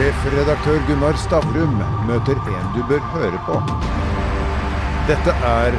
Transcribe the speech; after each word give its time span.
Sjefredaktør 0.00 0.78
Gunnar 0.88 1.16
Stavrum 1.20 1.74
møter 2.08 2.38
en 2.48 2.68
du 2.72 2.78
bør 2.88 3.02
høre 3.12 3.36
på. 3.44 3.58
Dette 5.10 5.34
er 5.44 5.74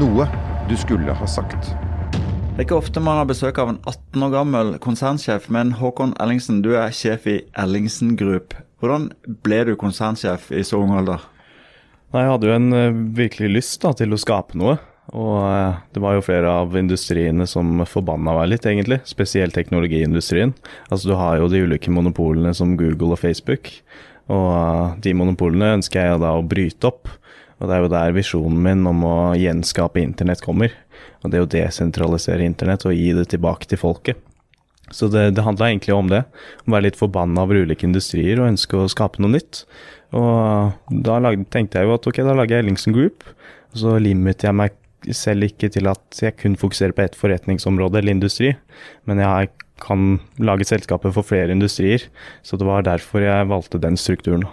noe 0.00 0.24
du 0.70 0.72
skulle 0.80 1.12
ha 1.12 1.28
sagt. 1.28 1.68
Det 2.14 2.54
er 2.54 2.64
ikke 2.64 2.78
ofte 2.78 3.02
man 3.04 3.20
har 3.20 3.28
besøk 3.28 3.60
av 3.60 3.74
en 3.74 3.80
18 3.84 4.24
år 4.24 4.32
gammel 4.32 4.72
konsernsjef, 4.80 5.50
men 5.52 5.74
Håkon 5.76 6.14
Ellingsen, 6.24 6.62
du 6.64 6.70
er 6.80 6.96
sjef 6.96 7.28
i 7.28 7.36
Ellingsen 7.60 8.14
Group. 8.16 8.56
Hvordan 8.80 9.10
ble 9.44 9.60
du 9.68 9.74
konsernsjef 9.76 10.48
i 10.48 10.64
så 10.64 10.80
ung 10.80 10.96
alder? 10.96 11.20
Jeg 12.16 12.32
hadde 12.32 12.48
jo 12.48 12.56
en 12.56 12.72
uh, 12.72 13.02
virkelig 13.20 13.52
lyst 13.58 13.84
da, 13.84 13.92
til 14.00 14.16
å 14.16 14.22
skape 14.22 14.56
noe. 14.56 14.78
Og 15.10 15.34
uh, 15.42 15.80
det 15.92 16.00
var 16.02 16.14
jo 16.14 16.24
flere 16.24 16.50
av 16.62 16.76
industriene 16.78 17.46
som 17.50 17.82
forbanna 17.90 18.36
meg 18.38 18.52
litt, 18.52 18.66
egentlig. 18.68 19.00
Spesielt 19.08 19.54
teknologiindustrien. 19.56 20.54
Altså 20.88 21.10
Du 21.10 21.16
har 21.18 21.40
jo 21.40 21.50
de 21.50 21.64
ulike 21.66 21.90
monopolene 21.90 22.54
som 22.54 22.76
Google 22.78 23.16
og 23.16 23.22
Facebook. 23.24 23.72
Og 24.30 24.46
uh, 24.54 24.94
de 25.02 25.14
monopolene 25.18 25.74
ønsker 25.80 26.06
jeg 26.06 26.22
da 26.22 26.36
å 26.38 26.46
bryte 26.46 26.92
opp. 26.92 27.10
Og 27.58 27.68
det 27.68 27.76
er 27.76 27.84
jo 27.84 27.92
der 27.92 28.14
visjonen 28.16 28.62
min 28.62 28.86
om 28.90 29.04
å 29.06 29.16
gjenskape 29.38 30.02
internett 30.02 30.42
kommer. 30.44 30.74
Og 31.22 31.34
det 31.34 31.42
å 31.42 31.50
desentralisere 31.50 32.46
internett 32.46 32.86
og 32.86 32.94
gi 32.96 33.10
det 33.14 33.28
tilbake 33.34 33.68
til 33.70 33.78
folket. 33.82 34.22
Så 34.92 35.08
det, 35.08 35.30
det 35.36 35.44
handla 35.46 35.70
egentlig 35.70 35.94
om 35.94 36.10
det. 36.10 36.24
Å 36.66 36.74
være 36.74 36.88
litt 36.88 36.98
forbanna 36.98 37.46
over 37.46 37.62
ulike 37.62 37.86
industrier 37.86 38.40
og 38.40 38.50
ønske 38.50 38.78
å 38.78 38.90
skape 38.90 39.22
noe 39.22 39.36
nytt. 39.36 39.62
Og 40.12 40.98
da 41.06 41.18
lagde, 41.22 41.46
tenkte 41.54 41.80
jeg 41.80 41.88
jo 41.88 41.96
at 41.96 42.08
ok, 42.08 42.20
da 42.26 42.34
lager 42.36 42.58
jeg 42.58 42.66
Ellingsen 42.66 42.96
Group. 42.96 43.24
Og 43.72 43.82
så 43.84 43.96
limiter 44.02 44.50
jeg 44.50 44.58
meg 44.58 44.76
selv 45.10 45.48
ikke 45.48 45.70
til 45.74 45.90
at 45.90 46.22
jeg 46.22 46.38
kun 46.38 46.54
fokuserer 46.60 46.94
på 46.94 47.04
ett 47.04 47.18
forretningsområde 47.18 47.98
eller 47.98 48.14
industri, 48.14 48.54
men 49.10 49.22
jeg 49.22 49.50
kan 49.82 50.20
lage 50.38 50.66
selskaper 50.68 51.12
for 51.14 51.26
flere 51.26 51.50
industrier. 51.54 52.06
Så 52.42 52.58
det 52.58 52.68
var 52.68 52.86
derfor 52.86 53.24
jeg 53.24 53.50
valgte 53.50 53.82
den 53.82 53.98
strukturen. 53.98 54.46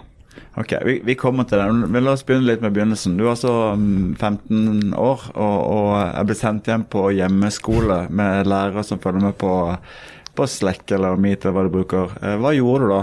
Ok, 0.58 0.74
vi, 0.84 1.00
vi, 1.04 1.14
kommer 1.14 1.46
til 1.46 1.60
det. 1.60 1.88
Men 1.90 2.04
la 2.04 2.14
oss 2.16 2.24
begynne 2.26 2.48
litt 2.48 2.62
med 2.64 2.74
begynnelsen. 2.74 3.16
Du 3.18 3.24
er 3.26 3.34
altså 3.34 3.52
15 3.76 4.40
mm, 4.50 4.94
år 4.98 5.28
og, 5.34 5.58
og 5.60 5.90
er 6.02 6.26
blitt 6.26 6.40
sendt 6.42 6.70
hjem 6.70 6.86
på 6.90 7.06
hjemmeskole 7.14 8.02
med 8.10 8.50
lærere 8.50 8.84
som 8.86 9.00
følger 9.02 9.28
med 9.28 9.38
på, 9.40 9.52
på 10.34 10.48
Slack 10.50 10.90
eller 10.96 11.20
Meet 11.20 11.46
eller 11.46 11.56
hva 11.56 11.66
du 11.66 11.74
bruker. 11.78 12.16
Eh, 12.18 12.36
hva 12.42 12.54
gjorde 12.56 12.86
du 12.86 12.94
da? 12.96 13.02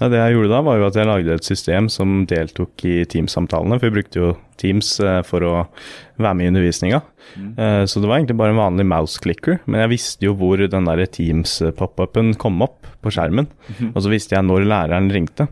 Nei, 0.00 0.08
det 0.10 0.18
jeg 0.18 0.34
gjorde 0.34 0.50
da, 0.50 0.60
var 0.66 0.78
jo 0.78 0.86
at 0.88 0.96
jeg 0.98 1.08
lagde 1.08 1.36
et 1.36 1.46
system 1.46 1.88
som 1.92 2.22
deltok 2.28 2.82
i 2.88 3.02
Teams-samtalene. 3.08 3.78
For 3.78 3.88
vi 3.88 4.00
brukte 4.00 4.18
jo 4.20 4.30
Teams 4.60 4.94
eh, 5.02 5.20
for 5.26 5.44
å 5.46 5.52
være 6.22 6.34
med 6.38 6.46
i 6.46 6.50
undervisninga. 6.52 7.00
Mm. 7.36 7.52
Eh, 7.56 7.82
så 7.88 8.02
det 8.02 8.10
var 8.10 8.18
egentlig 8.18 8.38
bare 8.40 8.54
en 8.54 8.60
vanlig 8.60 8.86
mouse-clicker. 8.90 9.60
Men 9.66 9.84
jeg 9.84 9.92
visste 9.94 10.26
jo 10.26 10.34
hvor 10.38 10.58
den 10.58 10.88
der 10.88 11.04
Teams-pop-upen 11.06 12.34
kom 12.42 12.62
opp 12.66 12.90
på 13.02 13.12
skjermen. 13.14 13.48
Mm. 13.78 13.92
Og 13.92 14.02
så 14.04 14.12
visste 14.12 14.36
jeg 14.36 14.46
når 14.46 14.66
læreren 14.70 15.10
ringte. 15.14 15.48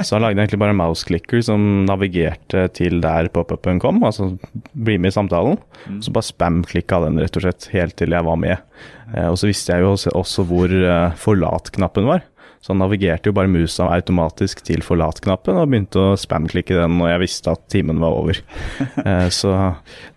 Så 0.00 0.16
jeg 0.16 0.24
lagde 0.24 0.40
egentlig 0.40 0.62
bare 0.62 0.72
en 0.72 0.80
mouse-clicker 0.80 1.44
som 1.44 1.84
navigerte 1.88 2.66
til 2.76 3.02
der 3.04 3.28
pop-upen 3.32 3.80
kom. 3.82 4.00
Altså 4.06 4.32
bli 4.72 4.96
med 4.96 5.12
i 5.12 5.16
samtalen. 5.18 5.60
Mm. 5.84 6.00
Så 6.04 6.16
bare 6.16 6.30
spam-klikka 6.30 7.02
den 7.04 7.20
rett 7.20 7.36
og 7.36 7.44
slett 7.44 7.68
helt 7.74 7.98
til 8.00 8.16
jeg 8.16 8.28
var 8.28 8.40
med. 8.40 8.64
Eh, 9.12 9.28
og 9.28 9.36
så 9.40 9.50
visste 9.50 9.76
jeg 9.76 9.84
jo 9.84 9.94
også 10.16 10.48
hvor 10.48 10.76
forlat-knappen 11.20 12.08
var. 12.08 12.24
Så 12.60 12.74
han 12.74 12.82
navigerte 12.82 13.30
jo 13.30 13.36
bare 13.36 13.48
musa 13.48 13.86
automatisk 13.88 14.60
til 14.66 14.84
forlat-knappen 14.84 15.56
og 15.56 15.70
begynte 15.70 16.02
å 16.10 16.18
spam-klikke 16.20 16.76
den 16.76 16.98
når 16.98 17.14
jeg 17.14 17.22
visste 17.22 17.54
at 17.54 17.62
timen 17.72 18.02
var 18.02 18.18
over. 18.18 18.42
eh, 19.06 19.28
så 19.32 19.54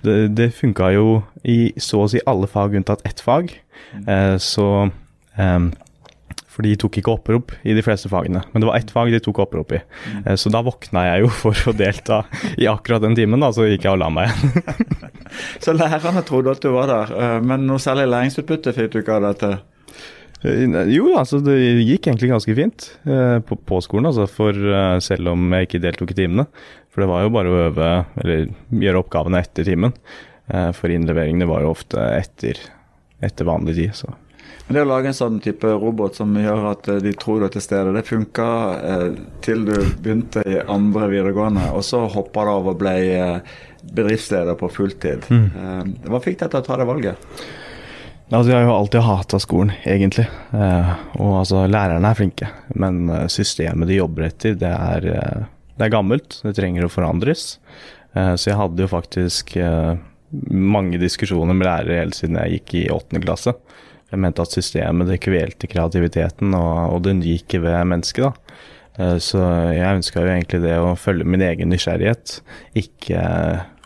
det, 0.03 0.17
det 0.35 0.49
funka 0.57 0.91
jo 0.97 1.21
i 1.47 1.71
så 1.79 2.03
å 2.03 2.09
si 2.11 2.23
alle 2.27 2.49
fag 2.51 2.75
unntatt 2.79 3.05
ett 3.07 3.23
fag. 3.23 3.53
Eh, 4.03 4.35
så 4.43 4.67
eh, 5.39 5.71
for 6.53 6.65
de 6.65 6.75
tok 6.77 6.99
ikke 6.99 7.13
opprop 7.15 7.53
i 7.65 7.73
de 7.73 7.81
fleste 7.85 8.09
fagene, 8.11 8.43
men 8.51 8.61
det 8.61 8.69
var 8.69 8.77
ett 8.77 8.91
fag 8.93 9.09
de 9.13 9.21
tok 9.23 9.41
opprop 9.45 9.73
i. 9.73 9.79
Mm. 10.11 10.27
Så 10.37 10.51
da 10.53 10.61
våkna 10.65 11.07
jeg 11.07 11.25
jo 11.25 11.31
for 11.41 11.71
å 11.71 11.75
delta 11.77 12.23
i 12.53 12.69
akkurat 12.69 13.03
den 13.05 13.17
timen, 13.17 13.41
da, 13.41 13.49
så 13.55 13.65
gikk 13.67 13.87
jeg 13.87 13.95
og 13.95 14.01
la 14.03 14.11
meg 14.13 14.29
igjen. 14.29 15.13
så 15.63 15.73
lærerne 15.75 16.25
trodde 16.27 16.53
at 16.53 16.63
du 16.63 16.69
var 16.75 16.91
der, 16.91 17.15
eh, 17.17 17.37
men 17.45 17.65
noe 17.69 17.81
særlig 17.81 18.09
læringsutbytte 18.11 18.75
fikk 18.77 18.93
du 18.93 18.99
ikke 19.01 19.17
av 19.17 19.29
dette? 19.31 19.53
Eh, 20.43 20.77
jo, 20.93 21.09
altså 21.19 21.39
det 21.43 21.57
gikk 21.59 22.09
egentlig 22.09 22.31
ganske 22.33 22.55
fint 22.57 22.89
eh, 23.07 23.39
på, 23.45 23.57
på, 23.57 23.79
skolen, 23.85 24.09
altså, 24.11 24.27
for 24.29 24.51
uh, 24.55 24.99
selv 25.03 25.33
om 25.33 25.55
jeg 25.55 25.69
ikke 25.69 25.83
deltok 25.83 26.13
i 26.13 26.19
timene. 26.23 26.47
For 26.93 27.03
det 27.03 27.09
var 27.09 27.23
jo 27.23 27.33
bare 27.33 27.49
å 27.49 27.61
øve, 27.69 27.91
eller 28.21 28.45
gjøre 28.83 29.01
oppgavene 29.01 29.41
etter 29.41 29.65
timen. 29.65 29.95
For 30.77 30.91
innleveringene 30.91 31.47
var 31.49 31.63
jo 31.63 31.71
ofte 31.71 32.03
etter, 32.19 32.59
etter 33.23 33.47
vanlig 33.47 33.73
tid. 33.79 33.95
så. 33.97 34.11
Men 34.67 34.77
det 34.77 34.83
å 34.85 34.87
lage 34.87 35.11
en 35.11 35.17
sånn 35.17 35.39
type 35.43 35.67
robot 35.67 36.15
som 36.15 36.31
gjør 36.39 36.69
at 36.69 36.87
de 37.03 37.11
tror 37.19 37.41
du 37.41 37.47
er 37.49 37.53
til 37.53 37.63
stede, 37.65 37.91
det 37.95 38.05
funka 38.07 38.47
eh, 38.79 39.07
til 39.43 39.65
du 39.67 39.73
begynte 39.75 40.43
i 40.47 40.61
andre 40.61 41.09
videregående, 41.11 41.67
og 41.75 41.83
så 41.83 42.05
hoppa 42.11 42.45
du 42.47 42.53
av 42.53 42.69
og 42.71 42.79
ble 42.79 42.93
eh, 43.11 43.57
bedriftsleder 43.83 44.55
på 44.59 44.71
fulltid. 44.71 45.27
Mm. 45.27 45.43
Eh, 45.51 46.07
hva 46.07 46.23
fikk 46.23 46.39
deg 46.39 46.53
til 46.53 46.61
å 46.61 46.67
ta 46.69 46.79
det 46.79 46.87
valget? 46.87 47.27
Altså, 48.33 48.49
jeg 48.49 48.57
har 48.57 48.65
jo 48.65 48.75
alltid 48.79 49.03
hata 49.05 49.37
skolen, 49.41 49.71
egentlig. 49.85 50.25
Eh, 50.57 50.93
og 51.21 51.35
altså, 51.43 51.67
lærerne 51.69 52.09
er 52.09 52.17
flinke. 52.17 52.47
Men 52.73 53.03
eh, 53.13 53.27
systemet 53.29 53.91
de 53.91 53.99
jobber 53.99 54.25
etter, 54.25 54.55
det 54.57 54.71
er, 54.73 55.05
eh, 55.11 55.43
det 55.77 55.85
er 55.85 55.93
gammelt. 55.93 56.39
Det 56.41 56.55
trenger 56.57 56.87
å 56.87 56.89
forandres. 56.89 57.59
Eh, 58.17 58.33
så 58.33 58.49
jeg 58.49 58.57
hadde 58.57 58.81
jo 58.81 58.89
faktisk 58.89 59.53
eh, 59.61 59.93
mange 60.49 60.97
diskusjoner 61.01 61.53
med 61.53 61.69
lærere 61.69 61.99
helt 62.01 62.17
siden 62.17 62.39
jeg 62.41 62.57
gikk 62.57 62.75
i 62.79 62.87
åttende 62.95 63.21
klasse. 63.21 63.53
Jeg 64.09 64.21
mente 64.25 64.45
at 64.45 64.57
systemet 64.57 65.09
det 65.09 65.21
kvelte 65.21 65.69
kreativiteten 65.69 66.57
og, 66.57 66.73
og 66.95 67.05
den 67.05 67.21
gikk 67.25 67.59
ved 67.61 67.77
mennesket. 67.91 68.25
da. 68.25 68.57
Eh, 68.97 69.15
så 69.21 69.43
jeg 69.75 69.99
ønska 69.99 70.25
jo 70.25 70.33
egentlig 70.33 70.63
det 70.65 70.79
å 70.81 70.97
følge 70.97 71.29
min 71.29 71.45
egen 71.45 71.69
nysgjerrighet, 71.69 72.39
ikke 72.81 73.21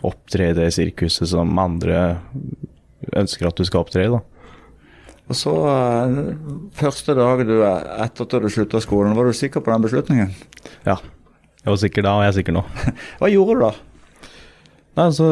opptre 0.07 0.53
i 0.53 0.55
det 0.55 0.71
sirkuset 0.75 1.33
som 1.35 1.59
andre 1.59 2.21
ønsker 3.11 3.51
at 3.51 3.59
du 3.59 3.67
skal 3.67 3.83
opptre 3.83 4.07
i. 4.07 4.11
da. 4.15 4.23
Og 5.27 5.35
så 5.35 5.53
eh, 5.67 6.17
Første 6.79 7.15
dag 7.17 7.43
du 7.47 7.55
etter 7.61 8.27
at 8.27 8.35
du 8.43 8.49
slutta 8.53 8.81
skolen, 8.83 9.15
var 9.17 9.27
du 9.27 9.35
sikker 9.35 9.63
på 9.63 9.73
den 9.73 9.85
beslutningen? 9.87 10.33
Ja, 10.87 10.99
jeg 11.67 11.73
var 11.73 11.79
sikker 11.81 12.05
da, 12.05 12.11
og 12.15 12.23
jeg 12.23 12.31
er 12.31 12.37
sikker 12.37 12.55
nå. 12.55 12.61
Hva 13.19 13.27
gjorde 13.27 13.55
du 13.57 13.63
da? 13.65 13.71
Nei, 14.97 15.07
altså, 15.09 15.25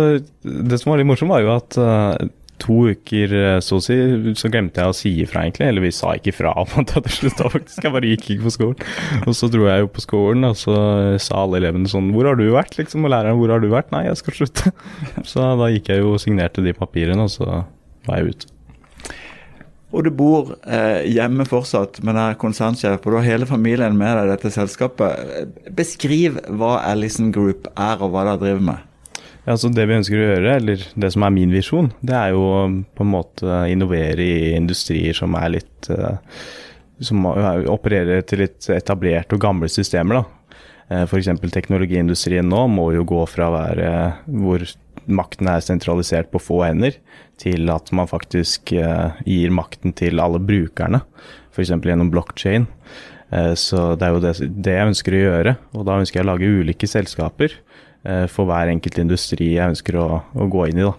det 0.43 0.79
som 0.81 0.91
var 0.91 0.99
litt 0.99 1.07
morsomt, 1.07 1.31
var 1.31 1.41
jo 1.41 1.53
at 1.55 1.77
uh, 1.79 2.25
to 2.61 2.75
uker 2.91 3.31
eh, 3.39 3.59
så 3.63 3.79
å 3.79 3.83
si, 3.83 3.95
så 4.37 4.51
glemte 4.51 4.83
jeg 4.83 4.91
å 4.91 4.97
si 4.97 5.13
ifra, 5.23 5.45
egentlig. 5.45 5.69
Eller 5.71 5.85
vi 5.85 5.93
sa 5.95 6.11
ikke 6.17 6.33
ifra 6.33 6.51
om 6.61 6.75
at 6.81 6.91
jeg 6.91 6.99
hadde 6.99 7.13
slutta, 7.15 7.49
faktisk. 7.53 7.87
Jeg 7.87 7.95
bare 7.95 8.11
gikk 8.11 8.27
ikke 8.35 8.47
på 8.49 8.53
skolen. 8.57 8.89
Og 9.23 9.37
så 9.39 9.49
dro 9.53 9.69
jeg 9.69 9.85
jo 9.85 9.91
på 9.95 10.03
skolen, 10.03 10.49
og 10.49 10.59
så 10.59 10.75
sa 11.23 11.45
alle 11.45 11.61
elevene 11.63 11.91
sånn 11.91 12.11
Hvor 12.15 12.29
har 12.29 12.39
du 12.39 12.45
vært? 12.53 12.75
liksom, 12.81 13.07
Og 13.07 13.15
læreren, 13.15 13.39
hvor 13.39 13.55
har 13.55 13.63
du 13.63 13.69
vært? 13.71 13.95
Nei, 13.95 14.03
jeg 14.09 14.19
skal 14.21 14.39
slutte. 14.41 14.75
Så 15.31 15.47
da 15.61 15.71
gikk 15.71 15.93
jeg 15.93 16.03
jo 16.03 16.17
og 16.17 16.21
signerte 16.23 16.65
de 16.65 16.75
papirene, 16.75 17.25
og 17.25 17.31
så 17.33 17.63
var 18.05 18.19
jeg 18.19 18.35
ute. 18.35 18.54
Og 19.95 20.03
du 20.03 20.11
bor 20.11 20.51
eh, 20.67 21.05
hjemme 21.07 21.45
fortsatt, 21.47 22.01
med 22.03 22.17
er 22.19 22.35
konsernsjefen, 22.39 22.99
og 22.99 23.13
du 23.13 23.19
har 23.21 23.29
hele 23.29 23.47
familien 23.47 23.95
med 23.95 24.17
deg 24.17 24.27
i 24.27 24.33
dette 24.33 24.51
selskapet. 24.51 25.55
Beskriv 25.77 26.41
hva 26.59 26.81
Allison 26.83 27.31
Group 27.35 27.69
er, 27.71 28.03
og 28.03 28.11
hva 28.11 28.25
dere 28.27 28.41
driver 28.41 28.67
med. 28.73 28.91
Ja, 29.45 29.55
så 29.61 29.69
Det 29.69 29.85
vi 29.85 29.95
ønsker 29.95 30.17
å 30.19 30.27
gjøre, 30.27 30.53
eller 30.59 30.85
det 30.97 31.11
som 31.13 31.23
er 31.23 31.33
min 31.33 31.53
visjon, 31.53 31.91
det 32.01 32.15
er 32.17 32.33
jo 32.33 32.45
på 32.97 33.05
en 33.05 33.11
måte 33.13 33.59
innovere 33.71 34.25
i 34.25 34.53
industrier 34.57 35.15
som 35.15 35.37
er 35.37 35.59
litt 35.59 35.89
uh, 35.93 36.17
Som 37.03 37.25
opererer 37.27 38.23
til 38.23 38.39
litt 38.39 38.69
etablerte 38.71 39.35
og 39.35 39.43
gamle 39.43 39.67
systemer. 39.69 40.21
da. 40.21 40.45
Eh, 40.87 41.03
F.eks. 41.03 41.27
teknologiindustrien 41.51 42.47
nå 42.47 42.67
må 42.71 42.91
jo 42.95 43.03
gå 43.03 43.25
fra 43.27 43.49
å 43.49 43.55
være 43.55 43.89
hvor 44.29 44.63
makten 45.07 45.49
er 45.51 45.63
sentralisert 45.63 46.31
på 46.33 46.41
få 46.41 46.61
hender, 46.65 46.97
til 47.41 47.69
at 47.73 47.91
man 47.95 48.09
faktisk 48.09 48.73
uh, 48.79 49.15
gir 49.27 49.53
makten 49.53 49.95
til 49.97 50.21
alle 50.23 50.39
brukerne, 50.39 51.01
f.eks. 51.53 51.73
gjennom 51.75 52.11
blockchain. 52.13 52.67
Uh, 53.31 53.53
så 53.59 53.93
det 53.99 54.07
er 54.07 54.15
jo 54.15 54.23
det, 54.23 54.35
det, 54.55 54.75
jeg 54.77 54.91
ønsker 54.93 55.15
å 55.15 55.23
gjøre, 55.23 55.55
og 55.75 55.87
da 55.87 55.99
ønsker 56.01 56.21
jeg 56.21 56.27
å 56.27 56.31
lage 56.31 56.51
ulike 56.61 56.89
selskaper 56.89 57.57
uh, 58.07 58.25
for 58.31 58.49
hver 58.49 58.71
enkelt 58.71 59.01
industri 59.03 59.53
jeg 59.55 59.75
ønsker 59.75 59.99
å, 60.01 60.07
å, 60.33 60.49
gå 60.51 60.69
inn 60.69 60.81
i. 60.81 60.87
da. 60.87 60.95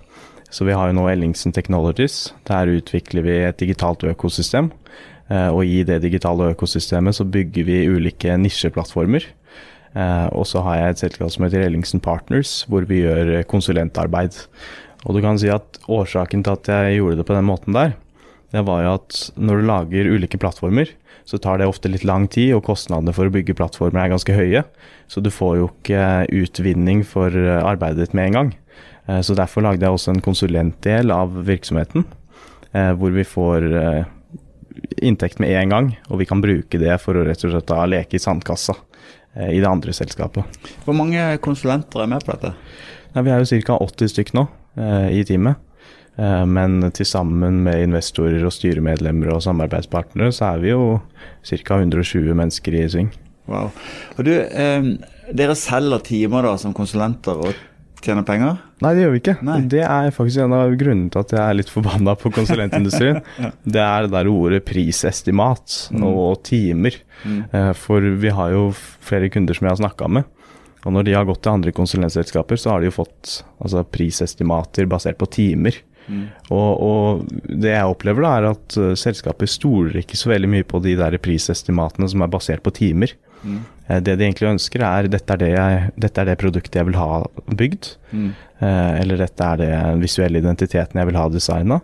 Så 0.52 0.68
vi 0.68 0.76
har 0.76 0.90
jo 0.90 0.98
nå 0.98 1.08
Ellingsen 1.10 1.54
Technologies. 1.56 2.30
Der 2.48 2.70
utvikler 2.70 3.24
vi 3.26 3.40
et 3.44 3.58
digitalt 3.60 4.04
økosystem. 4.06 4.70
Og 5.26 5.66
i 5.66 5.80
det 5.82 5.96
digitale 6.04 6.52
økosystemet 6.52 7.16
så 7.18 7.24
bygger 7.26 7.66
vi 7.66 7.80
ulike 7.90 8.36
nisjeplattformer. 8.38 9.26
Og 9.96 10.42
så 10.44 10.60
har 10.60 10.76
jeg 10.76 10.92
et 10.92 11.00
selskap 11.00 11.30
som 11.32 11.46
heter 11.46 11.62
Ellingsen 11.64 12.02
Partners, 12.04 12.66
hvor 12.68 12.84
vi 12.84 12.98
gjør 13.00 13.46
konsulentarbeid. 13.48 14.36
Og 15.06 15.16
du 15.16 15.22
kan 15.24 15.38
si 15.40 15.48
at 15.48 15.78
årsaken 15.88 16.42
til 16.44 16.52
at 16.52 16.68
jeg 16.68 16.98
gjorde 16.98 17.22
det 17.22 17.24
på 17.30 17.36
den 17.36 17.48
måten 17.48 17.72
der, 17.72 17.94
det 18.52 18.66
var 18.68 18.82
jo 18.84 18.92
at 18.98 19.22
når 19.40 19.62
du 19.62 19.68
lager 19.70 20.10
ulike 20.12 20.40
plattformer, 20.42 20.92
så 21.24 21.40
tar 21.42 21.58
det 21.58 21.70
ofte 21.70 21.88
litt 21.90 22.04
lang 22.04 22.28
tid, 22.28 22.52
og 22.58 22.66
kostnadene 22.68 23.14
for 23.16 23.26
å 23.26 23.32
bygge 23.32 23.56
plattformer 23.56 24.04
er 24.04 24.12
ganske 24.12 24.36
høye. 24.36 24.62
Så 25.08 25.24
du 25.24 25.32
får 25.32 25.56
jo 25.62 25.70
ikke 25.70 26.04
utvinning 26.44 27.02
for 27.08 27.32
arbeidet 27.32 28.04
ditt 28.04 28.14
med 28.18 28.30
en 28.30 28.38
gang. 28.38 28.52
Eh, 29.06 29.22
så 29.22 29.34
derfor 29.38 29.64
lagde 29.66 29.86
jeg 29.86 29.96
også 29.96 30.14
en 30.14 30.24
konsulentdel 30.24 31.14
av 31.14 31.34
virksomheten, 31.46 32.06
eh, 32.72 32.92
hvor 32.98 33.14
vi 33.14 33.26
får 33.26 33.66
eh, 33.80 34.04
inntekt 35.02 35.40
med 35.42 35.54
en 35.54 35.74
gang, 35.74 35.92
og 36.10 36.20
vi 36.22 36.28
kan 36.28 36.42
bruke 36.42 36.80
det 36.80 36.98
for 37.02 37.16
å 37.16 37.24
rett 37.26 37.44
og 37.46 37.54
slett 37.54 37.74
leke 37.90 38.18
i 38.18 38.22
sandkassa 38.22 38.76
eh, 38.76 39.15
i 39.36 39.60
det 39.60 39.68
andre 39.68 39.92
selskapet. 39.92 40.58
Hvor 40.86 40.96
mange 40.96 41.20
konsulenter 41.44 42.02
er 42.02 42.08
med 42.10 42.24
på 42.24 42.32
dette? 42.32 42.54
Ja, 43.16 43.24
vi 43.24 43.32
er 43.32 43.40
jo 43.40 43.60
ca. 43.64 43.78
80 43.80 44.12
stykk 44.12 44.34
nå 44.36 44.46
eh, 44.80 45.08
i 45.16 45.22
teamet. 45.28 45.60
Eh, 46.16 46.44
men 46.48 46.80
til 46.96 47.08
sammen 47.08 47.62
med 47.64 47.84
investorer 47.84 48.44
og 48.44 48.54
styremedlemmer 48.54 49.34
og 49.34 49.44
samarbeidspartnere, 49.44 50.32
så 50.32 50.52
er 50.54 50.64
vi 50.64 50.72
jo 50.72 50.98
ca. 51.44 51.78
120 51.80 52.36
mennesker 52.36 52.76
i 52.76 52.84
sving. 52.92 53.12
Wow. 53.48 53.70
Og 54.16 54.26
du, 54.26 54.32
eh, 54.34 54.90
dere 55.36 55.56
selger 55.58 56.04
timer 56.04 56.48
da 56.48 56.56
som 56.60 56.74
konsulenter 56.76 57.40
og 57.46 57.64
tjener 58.04 58.22
penger? 58.28 58.58
Nei, 58.84 58.90
det 58.94 59.02
gjør 59.06 59.12
vi 59.14 59.20
ikke. 59.22 59.34
Nei. 59.46 59.56
Det 59.72 59.80
er 59.86 60.10
faktisk 60.14 60.42
en 60.44 60.52
av 60.56 60.74
grunnene 60.78 61.10
til 61.14 61.22
at 61.22 61.32
jeg 61.32 61.40
er 61.42 61.56
litt 61.58 61.70
forbanna 61.72 62.14
på 62.20 62.32
konsulentindustrien. 62.36 63.22
Ja. 63.42 63.50
Det 63.64 63.82
er 63.82 64.06
det 64.06 64.12
der 64.14 64.28
ordet 64.30 64.62
prisestimat 64.68 65.76
Mm. 65.92 66.02
og 66.06 66.42
timer. 66.46 66.94
Mm. 67.24 67.40
Eh, 67.52 67.72
For 67.78 68.00
vi 68.00 68.28
har 68.34 68.50
jo 68.52 68.70
flere 68.76 69.28
kunder 69.32 69.54
som 69.56 69.66
jeg 69.66 69.74
har 69.76 69.80
snakka 69.82 70.08
med. 70.08 70.24
Og 70.86 70.92
når 70.94 71.04
de 71.08 71.14
har 71.16 71.24
gått 71.26 71.42
til 71.42 71.52
andre 71.56 71.72
konsulentselskaper, 71.74 72.56
så 72.60 72.70
har 72.70 72.80
de 72.80 72.86
jo 72.90 72.94
fått 72.94 73.40
altså, 73.60 73.82
prisestimater 73.90 74.86
basert 74.86 75.18
på 75.18 75.26
timer. 75.34 75.74
Mm. 76.06 76.26
Og, 76.54 76.82
og 76.86 77.38
det 77.48 77.72
jeg 77.72 77.92
opplever 77.92 78.26
da, 78.26 78.32
er 78.38 78.48
at 78.52 78.78
uh, 78.78 78.92
selskapet 78.98 79.50
stoler 79.50 80.00
ikke 80.02 80.18
så 80.18 80.30
veldig 80.32 80.50
mye 80.52 80.66
på 80.66 80.80
de 80.84 80.96
der 80.98 81.18
prisestimatene 81.22 82.08
som 82.12 82.22
er 82.22 82.32
basert 82.32 82.62
på 82.66 82.74
timer. 82.76 83.14
Mm. 83.42 83.60
Uh, 83.88 83.98
Det 84.00 84.16
de 84.16 84.26
egentlig 84.28 84.50
ønsker 84.54 84.84
er 84.86 85.10
dette 85.10 85.34
er 85.34 85.42
det, 85.42 85.52
jeg, 85.54 85.92
dette 86.06 86.22
er 86.22 86.30
det 86.30 86.40
produktet 86.42 86.80
jeg 86.80 86.90
vil 86.90 86.98
ha 87.00 87.22
bygd. 87.50 87.92
Mm. 88.12 88.32
Uh, 88.62 88.92
eller 89.02 89.20
dette 89.20 89.52
er 89.52 89.62
den 89.62 90.04
visuelle 90.04 90.40
identiteten 90.42 91.00
jeg 91.00 91.10
vil 91.10 91.20
ha 91.20 91.28
designa. 91.32 91.80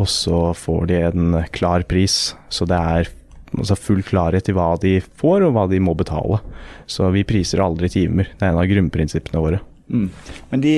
Og 0.00 0.06
så 0.08 0.54
får 0.56 0.86
de 0.88 1.02
en 1.10 1.42
klar 1.52 1.84
pris. 1.84 2.32
Så 2.48 2.64
det 2.64 2.78
er 2.78 3.10
altså 3.52 3.76
full 3.76 4.00
klarhet 4.06 4.48
i 4.48 4.54
hva 4.56 4.70
de 4.80 4.94
får 5.20 5.44
og 5.44 5.52
hva 5.56 5.66
de 5.68 5.80
må 5.82 5.92
betale. 5.98 6.40
Så 6.88 7.10
vi 7.12 7.24
priser 7.28 7.60
aldri 7.60 7.90
timer. 7.92 8.30
Det 8.32 8.46
er 8.46 8.54
en 8.54 8.62
av 8.62 8.70
grunnprinsippene 8.70 9.42
våre. 9.44 9.60
Mm. 9.88 10.08
Men 10.50 10.62
de, 10.62 10.74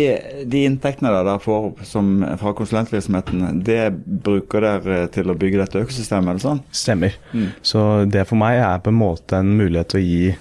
de 0.51 0.63
inntektene 0.67 1.13
dere 1.15 1.37
får 1.43 1.69
som, 1.87 2.09
fra 2.41 2.55
konsulentvirksomheten, 2.57 3.61
det 3.67 3.93
bruker 4.27 4.65
dere 4.65 5.05
til 5.15 5.31
å 5.31 5.37
bygge 5.39 5.61
dette 5.61 5.83
økosystemet, 5.85 6.33
eller 6.33 6.45
sånn? 6.45 6.63
Stemmer. 6.75 7.19
Mm. 7.33 7.49
Så 7.63 7.85
det 8.11 8.27
for 8.31 8.41
meg 8.41 8.61
er 8.63 8.83
på 8.83 8.93
en 8.93 9.01
måte 9.01 9.41
en 9.41 9.55
mulighet 9.59 9.95
til 9.95 10.01
å 10.01 10.05
gi, 10.05 10.35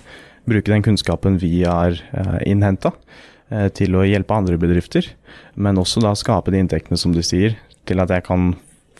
bruke 0.49 0.73
den 0.73 0.85
kunnskapen 0.85 1.39
vi 1.41 1.63
har 1.63 1.95
eh, 1.95 2.39
innhenta, 2.49 2.93
eh, 3.53 3.69
til 3.75 3.95
å 3.99 4.07
hjelpe 4.07 4.35
andre 4.35 4.59
bedrifter. 4.61 5.11
Men 5.55 5.79
også 5.81 6.03
da 6.03 6.15
skape 6.17 6.53
de 6.53 6.63
inntektene, 6.63 6.99
som 6.99 7.13
du 7.15 7.21
sier, 7.25 7.57
til 7.87 8.01
at 8.03 8.11
jeg 8.13 8.25
kan 8.25 8.53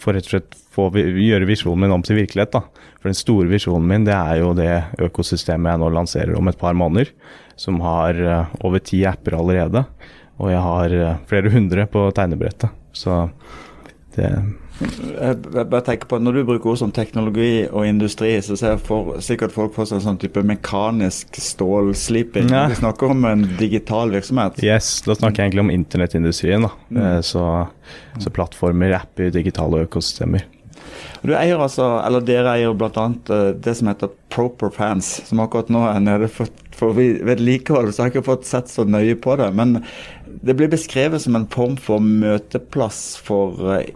få 0.03 0.13
rett 0.15 0.27
og 0.27 0.35
slett 0.35 0.57
få, 0.73 0.89
gjøre 0.97 1.47
visjonen 1.47 1.85
min 1.85 1.95
om 1.95 2.03
til 2.05 2.19
virkelighet. 2.19 2.53
da. 2.55 2.63
For 2.99 3.11
den 3.11 3.17
store 3.17 3.49
visjonen 3.51 3.87
min 3.89 4.07
det 4.07 4.15
er 4.17 4.41
jo 4.41 4.53
det 4.57 4.71
økosystemet 5.03 5.73
jeg 5.73 5.83
nå 5.83 5.91
lanserer 5.93 6.37
om 6.37 6.51
et 6.51 6.59
par 6.59 6.75
måneder. 6.77 7.13
Som 7.59 7.79
har 7.85 8.17
eh, 8.17 8.55
over 8.65 8.81
ti 8.83 9.03
apper 9.05 9.37
allerede. 9.37 9.85
Og 10.41 10.49
jeg 10.51 10.63
har 10.65 10.95
eh, 10.97 11.19
flere 11.29 11.51
hundre 11.53 11.85
på 11.89 12.07
tegnebrettet. 12.15 12.73
Så 12.93 13.27
det 14.15 14.29
Jeg 14.83 15.67
bare 15.69 15.83
tenker 15.85 16.07
på 16.09 16.17
at 16.17 16.23
Når 16.25 16.33
du 16.33 16.43
bruker 16.47 16.71
ord 16.73 16.79
som 16.81 16.91
teknologi 16.91 17.67
og 17.69 17.85
industri, 17.87 18.31
så 18.43 18.57
ser 18.59 18.79
for, 18.81 19.19
sikkert 19.23 19.53
folk 19.53 19.75
for 19.75 19.85
seg 19.85 19.99
en 19.99 20.05
sånn 20.07 20.17
type 20.21 20.41
mekanisk 20.43 21.37
stålsliping. 21.39 22.49
Ja. 22.51 22.65
Vi 22.71 22.79
snakker 22.81 23.13
om 23.13 23.23
en 23.29 23.45
digital 23.59 24.11
virksomhet. 24.15 24.57
Yes, 24.65 25.01
da 25.05 25.15
snakker 25.15 25.43
jeg 25.43 25.51
egentlig 25.51 25.65
om 25.67 25.71
internettindustrien. 25.75 26.65
da. 26.67 26.71
Mm. 26.89 27.01
Eh, 27.05 27.21
Så, 27.21 27.45
så 28.19 28.29
plattformer, 28.33 28.95
apper, 28.97 29.29
digitale 29.31 29.85
økosystemer. 29.85 30.43
Du 31.23 31.31
eier 31.37 31.57
altså, 31.61 31.85
eller 32.05 32.21
Dere 32.25 32.57
eier 32.57 32.73
bl.a. 32.75 33.05
det 33.55 33.77
som 33.77 33.87
heter 33.87 34.09
Proper 34.33 34.69
Fans, 34.75 35.21
som 35.29 35.39
akkurat 35.39 35.69
nå 35.71 35.85
er 35.87 36.01
nede 36.03 36.27
for, 36.27 36.49
for 36.75 36.93
vi- 36.97 37.21
vedlikehold. 37.23 37.93
Så 37.93 38.01
jeg 38.01 38.09
har 38.09 38.11
ikke 38.17 38.27
fått 38.27 38.45
sett 38.49 38.67
så 38.73 38.83
nøye 38.85 39.15
på 39.21 39.37
det. 39.39 39.53
Men 39.55 39.77
det 40.43 40.57
blir 40.59 40.67
beskrevet 40.73 41.21
som 41.23 41.35
en 41.39 41.47
form 41.47 41.77
for 41.79 41.99
møteplass 42.03 43.17
for, 43.23 43.55
eh, 43.77 43.91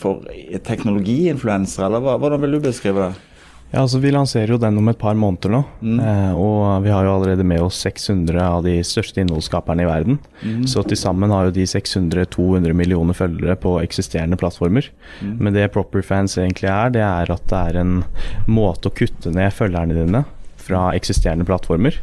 for 0.00 0.26
teknologiinfluensere, 0.66 1.88
eller 1.88 2.18
hvordan 2.20 2.44
vil 2.44 2.58
du 2.58 2.66
beskrive 2.68 3.08
det? 3.08 3.24
Ja, 3.72 3.82
altså 3.82 3.98
Vi 3.98 4.12
lanserer 4.14 4.52
jo 4.54 4.60
den 4.62 4.78
om 4.78 4.88
et 4.88 4.98
par 4.98 5.16
måneder 5.18 5.50
nå. 5.50 5.60
Mm. 5.82 5.96
Eh, 5.98 6.38
og 6.38 6.84
vi 6.84 6.92
har 6.94 7.04
jo 7.04 7.16
allerede 7.16 7.44
med 7.44 7.64
oss 7.64 7.80
600 7.82 8.38
av 8.38 8.62
de 8.64 8.76
største 8.86 9.20
innholdsskaperne 9.20 9.82
i 9.82 9.88
verden. 9.88 10.20
Mm. 10.42 10.62
Så 10.70 10.84
til 10.86 11.00
sammen 11.00 11.34
har 11.34 11.48
jo 11.48 11.56
de 11.56 11.66
600-200 11.66 12.76
millioner 12.78 13.16
følgere 13.18 13.58
på 13.58 13.74
eksisterende 13.82 14.38
plattformer. 14.38 14.86
Mm. 15.20 15.34
Men 15.40 15.58
det 15.58 15.72
Proper 15.74 16.06
Fans 16.06 16.38
egentlig 16.38 16.70
er, 16.70 16.94
det 16.94 17.02
er 17.02 17.34
at 17.34 17.50
det 17.50 17.62
er 17.72 17.82
en 17.82 17.98
måte 18.46 18.88
å 18.88 18.96
kutte 18.96 19.34
ned 19.34 19.50
følgerne 19.56 19.98
dine 19.98 20.24
fra 20.66 20.88
eksisterende 20.94 21.46
plattformer. 21.46 21.98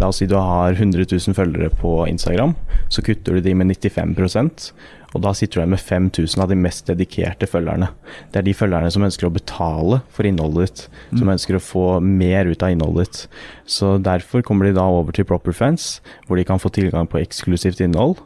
La 0.00 0.10
oss 0.10 0.20
si 0.20 0.28
du 0.28 0.36
har 0.36 0.74
100 0.74 1.06
000 1.12 1.36
følgere 1.36 1.70
på 1.76 2.02
Instagram, 2.08 2.56
så 2.92 3.04
kutter 3.04 3.38
du 3.38 3.44
de 3.44 3.54
med 3.56 3.72
95% 3.72 4.72
og 5.12 5.20
da 5.24 5.32
sitter 5.36 5.58
du 5.58 5.60
igjen 5.60 5.74
med 5.74 5.82
5000 5.82 6.42
av 6.42 6.48
de 6.50 6.56
mest 6.58 6.88
dedikerte 6.88 7.48
følgerne. 7.50 7.90
Det 8.32 8.40
er 8.40 8.46
de 8.46 8.54
følgerne 8.56 8.92
som 8.92 9.04
ønsker 9.04 9.28
å 9.28 9.34
betale 9.34 10.00
for 10.12 10.28
innholdet 10.28 10.64
ditt, 10.64 10.84
som 11.20 11.32
ønsker 11.34 11.58
å 11.58 11.62
få 11.62 11.84
mer 12.04 12.48
ut 12.48 12.64
av 12.64 12.72
innholdet 12.72 13.10
ditt. 13.10 13.42
Så 13.68 13.98
derfor 14.00 14.44
kommer 14.46 14.68
de 14.68 14.76
da 14.78 14.86
over 14.88 15.12
til 15.16 15.28
Properfans, 15.28 16.00
hvor 16.26 16.40
de 16.40 16.46
kan 16.48 16.62
få 16.62 16.72
tilgang 16.72 17.10
på 17.12 17.20
eksklusivt 17.20 17.82
innhold, 17.84 18.22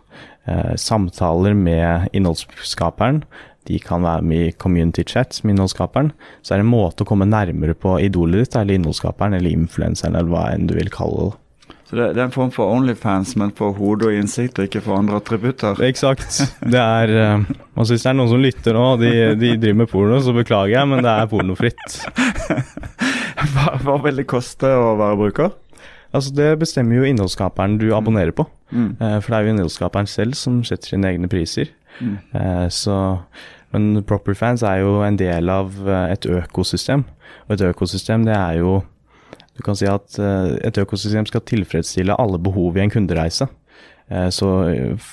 eh, 0.47 0.75
samtaler 0.79 1.59
med 1.59 2.09
innholdsskaperen, 2.15 3.25
de 3.67 3.81
kan 3.83 4.05
være 4.07 4.23
med 4.23 4.43
i 4.47 4.53
community 4.55 5.03
chats 5.03 5.43
med 5.43 5.57
innholdsskaperen. 5.57 6.13
Så 6.47 6.55
er 6.55 6.61
det 6.61 6.69
en 6.69 6.71
måte 6.71 7.03
å 7.03 7.09
komme 7.09 7.27
nærmere 7.27 7.75
på 7.75 7.97
idolet 7.99 8.45
ditt, 8.45 8.55
eller 8.55 8.79
innholdsskaperen, 8.79 9.35
eller 9.35 9.51
influenseren, 9.51 10.15
eller 10.15 10.31
hva 10.31 10.45
enn 10.53 10.69
du 10.71 10.77
vil 10.79 10.93
kalle 10.95 11.33
det. 11.33 11.41
Så 11.87 11.95
det, 11.95 12.07
det 12.17 12.19
er 12.19 12.25
en 12.27 12.35
form 12.35 12.51
for 12.51 12.73
Onlyfans, 12.75 13.37
men 13.39 13.53
for 13.55 13.77
hode 13.79 14.09
og 14.09 14.17
innsikt, 14.19 14.59
og 14.59 14.67
ikke 14.67 14.83
for 14.83 14.99
andre 14.99 15.21
attributter. 15.21 15.79
Eksakt. 15.87 16.41
Det 16.67 16.81
er 16.81 17.13
uh, 17.15 17.45
Altså 17.77 17.95
hvis 17.95 18.07
det 18.07 18.11
er 18.11 18.17
noen 18.19 18.33
som 18.33 18.43
lytter 18.43 18.75
nå, 18.75 18.87
de, 18.99 19.13
de 19.39 19.53
driver 19.63 19.79
med 19.85 19.91
porno, 19.93 20.19
så 20.25 20.35
beklager 20.35 20.73
jeg, 20.75 20.89
men 20.91 21.05
det 21.07 21.13
er 21.13 21.31
pornofritt. 21.31 22.01
Hva, 23.53 23.77
hva 23.85 23.95
vil 24.03 24.17
det 24.19 24.25
koste 24.27 24.67
å 24.67 24.95
være 24.99 25.19
bruker? 25.21 25.53
Altså 26.17 26.33
Det 26.35 26.49
bestemmer 26.59 26.99
jo 26.99 27.07
innholdsskaperen 27.07 27.77
du 27.79 27.91
abonnerer 27.95 28.33
på. 28.35 28.47
Mm. 28.73 28.97
Uh, 28.99 29.19
For 29.21 29.29
det 29.29 29.37
er 29.37 29.45
jo 29.45 29.53
innholdsskaperen 29.55 30.09
selv 30.11 30.35
som 30.41 30.57
setter 30.67 30.95
sine 30.97 31.13
egne 31.13 31.31
priser. 31.31 31.71
Mm. 32.01 32.17
Uh, 32.33 32.67
Så 32.73 32.97
Men 33.77 34.03
Properfans 34.09 34.65
er 34.67 34.81
jo 34.83 34.99
en 35.07 35.19
del 35.21 35.53
av 35.53 35.77
et 36.09 36.27
økosystem. 36.27 37.05
Og 37.47 37.55
et 37.55 37.67
økosystem 37.69 38.25
det 38.27 38.35
er 38.35 38.59
jo 38.63 38.81
Du 39.57 39.63
kan 39.65 39.77
si 39.79 39.89
at 39.89 40.19
eh, 40.21 40.57
et 40.69 40.79
økosystem 40.81 41.27
skal 41.29 41.45
tilfredsstille 41.49 42.17
alle 42.21 42.41
behov 42.43 42.77
i 42.77 42.85
en 42.85 42.93
kundereise. 42.93 43.49
Eh, 44.11 44.29
Så 44.31 44.51
eh, 44.69 45.07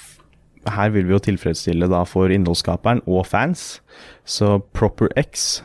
her 0.74 0.90
vil 0.96 1.08
vi 1.08 1.16
jo 1.16 1.20
tilfredsstille 1.24 1.88
da 1.92 2.04
for 2.08 2.32
innholdsskaperen 2.32 3.04
og 3.08 3.26
fans. 3.28 3.82
Så 4.26 4.60
Proper 4.76 5.12
X 5.20 5.62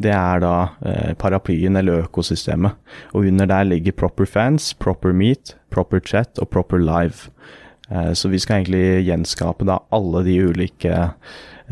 det 0.00 0.14
er 0.16 0.40
da 0.40 0.54
paraplyen 1.20 1.76
eller 1.76 2.06
økosystemet. 2.06 2.72
Og 3.12 3.26
under 3.28 3.44
der 3.46 3.66
ligger 3.68 3.92
Proper 3.92 4.24
Fans, 4.24 4.72
Proper 4.74 5.12
Meet, 5.12 5.58
Proper 5.70 6.00
Chat 6.00 6.40
og 6.40 6.48
Proper 6.48 6.80
Live. 6.80 7.28
Så 8.16 8.30
vi 8.32 8.40
skal 8.40 8.62
egentlig 8.62 9.04
gjenskape 9.04 9.68
da 9.68 9.76
alle 9.92 10.24
de 10.24 10.38
ulike 10.40 11.10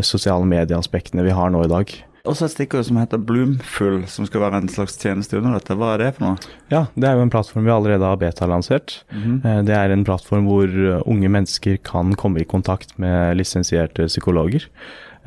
sosiale 0.05 0.45
medieaspektene 0.45 1.25
vi 1.25 1.33
har 1.33 1.49
nå 1.51 1.65
i 1.65 1.73
dag. 1.73 1.95
Også 2.29 2.45
et 2.45 2.53
stikkord 2.53 2.85
som 2.85 2.99
heter 3.01 3.21
Bloomfull, 3.25 4.03
som 4.11 4.27
skal 4.29 4.43
være 4.43 4.61
en 4.61 4.69
slags 4.69 4.99
tjeneste 5.01 5.39
under 5.39 5.57
dette. 5.57 5.77
Hva 5.79 5.95
er 5.95 6.03
det 6.03 6.09
for 6.19 6.27
noe? 6.27 6.51
Ja, 6.69 6.83
det 6.93 7.09
er 7.09 7.17
jo 7.17 7.25
en 7.25 7.33
plattform 7.33 7.65
vi 7.65 7.73
allerede 7.73 8.05
har 8.05 8.21
betalansert. 8.21 9.05
-hmm. 9.11 9.65
Det 9.65 9.75
er 9.75 9.91
en 9.91 10.05
plattform 10.05 10.45
hvor 10.45 10.69
eh, 10.69 11.03
unge 11.07 11.29
mennesker 11.29 11.79
kan 11.83 12.15
komme 12.15 12.41
i 12.41 12.45
kontakt 12.45 12.99
med 12.99 13.37
lisensierte 13.37 14.07
psykologer. 14.07 14.69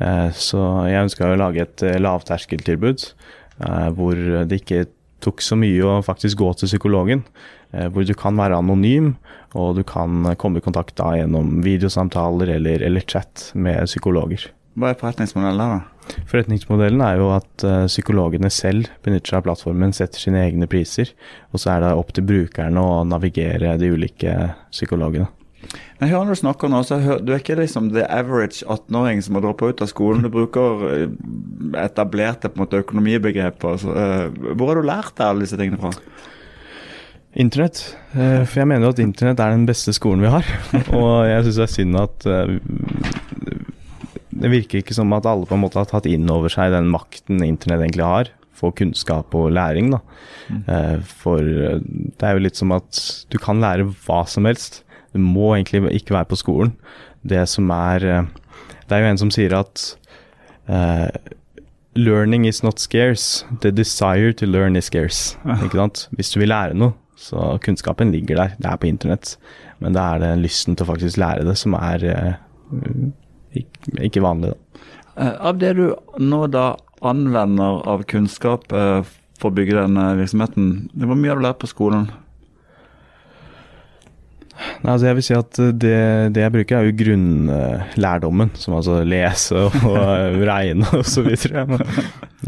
Eh, 0.00 0.30
Så 0.30 0.88
jeg 0.88 1.02
ønska 1.02 1.26
å 1.26 1.36
lage 1.36 1.60
et 1.62 1.82
lavterskeltilbud 2.00 3.12
hvor 3.94 4.14
det 4.48 4.62
ikke 4.62 4.86
tok 5.20 5.40
så 5.40 5.54
mye 5.54 5.82
å 5.84 6.02
faktisk 6.02 6.38
gå 6.38 6.52
til 6.54 6.66
psykologen. 6.66 7.22
Hvor 7.70 8.04
du 8.04 8.14
kan 8.14 8.36
være 8.36 8.56
anonym, 8.58 9.14
og 9.54 9.76
du 9.76 9.82
kan 9.82 10.34
komme 10.36 10.58
i 10.58 10.60
kontakt 10.60 10.96
da 10.96 11.12
gjennom 11.16 11.62
videosamtaler 11.62 12.48
eller, 12.48 12.82
eller 12.82 13.00
chat 13.00 13.52
med 13.54 13.84
psykologer. 13.86 14.50
Hva 14.76 14.90
er 14.90 14.98
forretningsmodellen 15.00 15.58
da? 15.58 15.80
Forretningsmodellen 16.30 17.02
er 17.04 17.20
jo 17.20 17.28
at 17.34 17.66
eh, 17.66 17.84
psykologene 17.90 18.50
selv 18.52 18.90
benytter 19.04 19.32
seg 19.34 19.42
av 19.42 19.46
plattformen, 19.48 19.94
setter 19.96 20.22
sine 20.22 20.42
egne 20.42 20.68
priser, 20.70 21.12
og 21.52 21.62
så 21.62 21.76
er 21.76 21.84
det 21.84 21.94
opp 21.98 22.12
til 22.16 22.26
brukerne 22.28 22.82
å 22.82 23.04
navigere 23.08 23.76
de 23.80 23.92
ulike 23.94 24.34
psykologene. 24.72 25.28
Men 26.00 26.10
hør 26.10 26.24
når 26.26 26.34
du 26.34 26.40
snakker 26.40 26.70
nå, 26.72 26.80
så 26.82 26.98
hør, 26.98 27.20
Du 27.22 27.30
er 27.32 27.38
ikke 27.38 27.54
liksom 27.60 27.92
the 27.94 28.02
average 28.10 28.64
18-åring 28.66 29.22
som 29.22 29.38
har 29.38 29.44
droppa 29.44 29.70
ut 29.70 29.82
av 29.84 29.90
skolen. 29.90 30.24
Du 30.26 30.32
bruker 30.34 30.84
eh, 30.88 31.08
etablerte 31.84 32.50
på 32.50 32.58
en 32.58 32.64
måte 32.64 32.82
økonomibegreper. 32.82 33.78
Så, 33.78 33.94
uh, 33.94 34.54
hvor 34.58 34.72
har 34.72 34.80
du 34.80 34.88
lært 34.88 35.14
deg 35.14 35.28
alle 35.28 35.46
disse 35.46 35.58
tingene 35.60 35.78
fra? 35.78 35.92
Internett. 37.38 37.84
Uh, 38.16 38.42
For 38.42 38.60
jeg 38.60 38.68
mener 38.72 38.88
jo 38.88 38.96
at 38.96 39.04
internett 39.04 39.40
er 39.40 39.54
den 39.54 39.68
beste 39.68 39.94
skolen 39.96 40.24
vi 40.24 40.32
har. 40.32 40.48
Og 40.98 41.12
jeg 41.30 41.46
syns 41.46 41.60
det 41.60 41.68
er 41.68 41.74
synd 41.76 42.00
at 42.02 42.26
eh, 42.28 42.56
det 44.42 44.50
virker 44.50 44.82
ikke 44.82 44.96
som 44.96 45.12
at 45.14 45.26
alle 45.30 45.46
på 45.46 45.54
en 45.54 45.62
måte 45.62 45.78
har 45.78 45.88
tatt 45.90 46.08
inn 46.10 46.26
over 46.32 46.50
seg 46.52 46.74
den 46.74 46.90
makten 46.90 47.44
internett 47.46 47.84
egentlig 47.84 48.08
har 48.08 48.32
for 48.58 48.74
kunnskap 48.78 49.34
og 49.34 49.52
læring. 49.54 49.90
da. 49.94 50.00
Mm. 50.48 51.02
For 51.06 51.40
eh, 51.42 51.82
det 51.82 52.28
er 52.28 52.36
jo 52.36 52.44
litt 52.46 52.58
som 52.58 52.74
at 52.74 53.02
du 53.32 53.38
kan 53.42 53.62
lære 53.62 53.88
hva 54.06 54.22
som 54.28 54.46
helst. 54.48 54.82
Du 55.12 55.20
må 55.22 55.54
egentlig 55.54 55.84
ikke 55.98 56.16
være 56.16 56.30
på 56.30 56.40
skolen. 56.40 56.74
Det 57.22 57.44
som 57.48 57.70
er 57.70 58.04
eh, 58.04 58.22
Det 58.88 58.98
er 58.98 59.04
jo 59.04 59.12
en 59.12 59.20
som 59.20 59.30
sier 59.32 59.54
at 59.56 59.82
uh, 60.68 61.08
Learning 61.94 62.44
is 62.46 62.62
not 62.62 62.80
scarce. 62.80 63.46
The 63.62 63.70
desire 63.70 64.32
to 64.34 64.46
learn 64.46 64.76
is 64.76 64.90
scarce. 64.90 65.38
Ikke 65.64 65.78
sant? 65.78 66.08
Hvis 66.12 66.32
du 66.32 66.40
vil 66.40 66.50
lære 66.52 66.74
noe, 66.76 66.92
så 67.16 67.56
kunnskapen 67.62 68.12
ligger 68.12 68.36
der. 68.36 68.54
Det 68.58 68.68
er 68.68 68.80
på 68.80 68.88
internett. 68.90 69.36
Men 69.80 69.94
det 69.96 70.02
er 70.02 70.20
den 70.20 70.42
lysten 70.44 70.76
til 70.76 70.84
å 70.84 70.92
faktisk 70.92 71.20
lære 71.20 71.46
det 71.46 71.56
som 71.60 71.76
er 71.78 72.04
eh, 72.10 72.34
ikke, 73.60 73.96
ikke 74.08 74.24
vanlig, 74.24 74.52
da. 74.54 74.82
Eh, 75.16 75.34
Av 75.50 75.58
det 75.60 75.74
du 75.78 75.86
nå 76.22 76.46
da 76.52 76.70
anvender 77.02 77.82
av 77.88 78.04
kunnskap 78.08 78.70
eh, 78.72 79.02
for 79.40 79.50
å 79.50 79.56
bygge 79.56 79.80
denne 79.80 80.12
virksomheten, 80.20 80.90
det 80.94 81.08
var 81.10 81.18
mye 81.18 81.32
har 81.34 81.40
du 81.40 81.46
lært 81.48 81.62
på 81.64 81.70
skolen? 81.70 82.06
Nei, 84.82 84.92
altså 84.92 85.08
jeg 85.08 85.16
vil 85.16 85.24
si 85.26 85.34
at 85.34 85.58
det, 85.80 85.94
det 86.36 86.42
jeg 86.44 86.52
bruker 86.54 86.76
er 86.78 86.86
jo 86.86 86.94
grunnlærdommen, 87.00 88.52
som 88.60 88.76
altså 88.76 89.00
lese 89.08 89.58
og 89.58 89.74
regne 90.46 90.86
og 90.94 91.06
så 91.08 91.24
videre. 91.26 91.64
Men, 91.70 91.82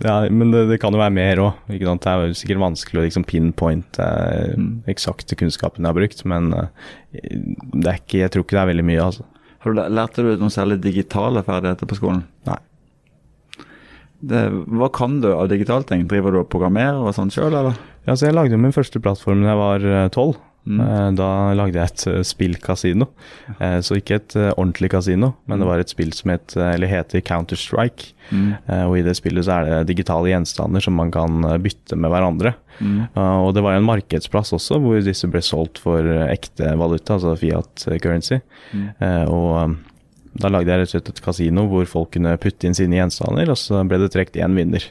ja, 0.05 0.17
men 0.31 0.53
det, 0.55 0.67
det 0.71 0.79
kan 0.83 0.95
jo 0.95 1.01
være 1.01 1.15
mer 1.17 1.43
òg. 1.43 1.65
Det 1.73 1.81
er 2.13 2.27
jo 2.29 2.37
sikkert 2.39 2.63
vanskelig 2.63 3.01
å 3.01 3.07
liksom 3.09 3.27
pinpointe 3.27 4.05
eh, 4.07 4.67
eksakte 4.93 5.39
kunnskapen 5.41 5.83
jeg 5.83 5.91
har 5.91 5.99
brukt, 5.99 6.23
men 6.31 6.53
eh, 6.55 6.69
det 7.17 7.89
er 7.89 7.99
ikke, 8.03 8.21
jeg 8.23 8.35
tror 8.35 8.47
ikke 8.47 8.59
det 8.59 8.63
er 8.63 8.73
veldig 8.75 8.87
mye, 8.93 9.09
altså. 9.09 9.27
Lærte 9.73 10.25
du 10.25 10.35
noen 10.37 10.53
særlig 10.53 10.81
digitale 10.85 11.43
ferdigheter 11.47 11.89
på 11.89 11.97
skolen? 11.97 12.25
Nei. 12.49 12.59
Det, 14.25 14.43
hva 14.73 14.89
kan 14.93 15.19
du 15.21 15.31
av 15.35 15.49
digitale 15.53 15.85
ting? 15.89 16.07
Driver 16.09 16.33
du 16.33 16.41
og 16.43 16.51
programmerer 16.53 17.01
og 17.01 17.17
sånn 17.17 17.33
sjøl, 17.33 17.53
eller? 17.53 17.77
Ja, 18.05 18.17
så 18.17 18.29
jeg 18.29 18.37
lagde 18.37 18.57
jo 18.57 18.61
min 18.61 18.77
første 18.77 19.01
plattform 19.01 19.45
da 19.45 19.53
jeg 19.53 19.61
var 19.61 19.89
tolv. 20.17 20.37
Eh, 20.67 21.11
Da 21.19 21.29
lagde 21.53 21.77
jeg 21.77 21.91
et 21.93 22.07
eh, 22.09 22.23
spillkasino. 22.25 23.09
Eh, 23.59 23.81
Så 23.85 23.99
ikke 24.01 24.17
et 24.21 24.37
ordentlig 24.57 24.91
kasino, 24.91 25.35
men 25.47 25.61
det 25.61 25.67
var 25.69 25.79
et 25.83 25.89
spill 25.93 26.13
som 26.17 26.31
het, 26.33 26.57
eller 26.57 26.87
heter 26.89 27.21
Counter-Strike. 27.21 28.13
Mm. 28.33 28.55
Og 28.89 28.95
i 28.99 29.03
det 29.05 29.17
spillet 29.19 29.45
så 29.45 29.59
er 29.61 29.65
det 29.85 29.91
digitale 29.93 30.31
gjenstander 30.33 30.81
som 30.81 30.95
man 30.97 31.11
kan 31.13 31.43
bytte 31.61 31.97
med 32.01 32.09
hverandre. 32.11 32.55
Mm. 32.81 33.09
Og 33.45 33.51
det 33.55 33.63
var 33.63 33.77
en 33.77 33.85
markedsplass 33.85 34.55
også, 34.57 34.79
hvor 34.81 35.03
disse 35.05 35.29
ble 35.29 35.43
solgt 35.45 35.79
for 35.85 36.01
ekte 36.31 36.73
valuta, 36.81 37.19
altså 37.19 37.37
fiat 37.37 37.85
currency. 38.01 38.41
Eh, 38.75 39.25
Og 39.29 39.77
da 40.35 40.49
lagde 40.51 40.67
jeg 40.73 40.81
rett 40.81 40.89
og 40.89 40.93
slett 40.97 41.09
et 41.13 41.21
kasino 41.23 41.69
hvor 41.71 41.85
folk 41.87 42.09
kunne 42.17 42.33
putte 42.43 42.67
inn 42.67 42.75
sine 42.75 42.97
gjenstander, 42.97 43.53
og 43.53 43.59
så 43.61 43.85
ble 43.87 44.01
det 44.03 44.09
trukket 44.17 44.41
én 44.43 44.57
vinner. 44.57 44.83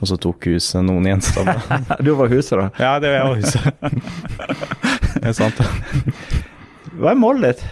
Og 0.00 0.08
så 0.10 0.16
tok 0.18 0.48
huset 0.50 0.82
noen 0.82 1.04
gjenstander. 1.06 1.60
Du 2.02 2.14
var 2.18 2.32
huset, 2.32 2.56
da. 2.58 2.70
Ja, 2.82 2.96
det 2.98 3.12
var 3.14 3.36
huset. 3.36 3.68
det 5.28 5.34
er 5.34 5.50
sant. 5.50 5.58
Hva 6.98 7.12
er 7.12 7.20
målet 7.20 7.50
ditt? 7.52 7.64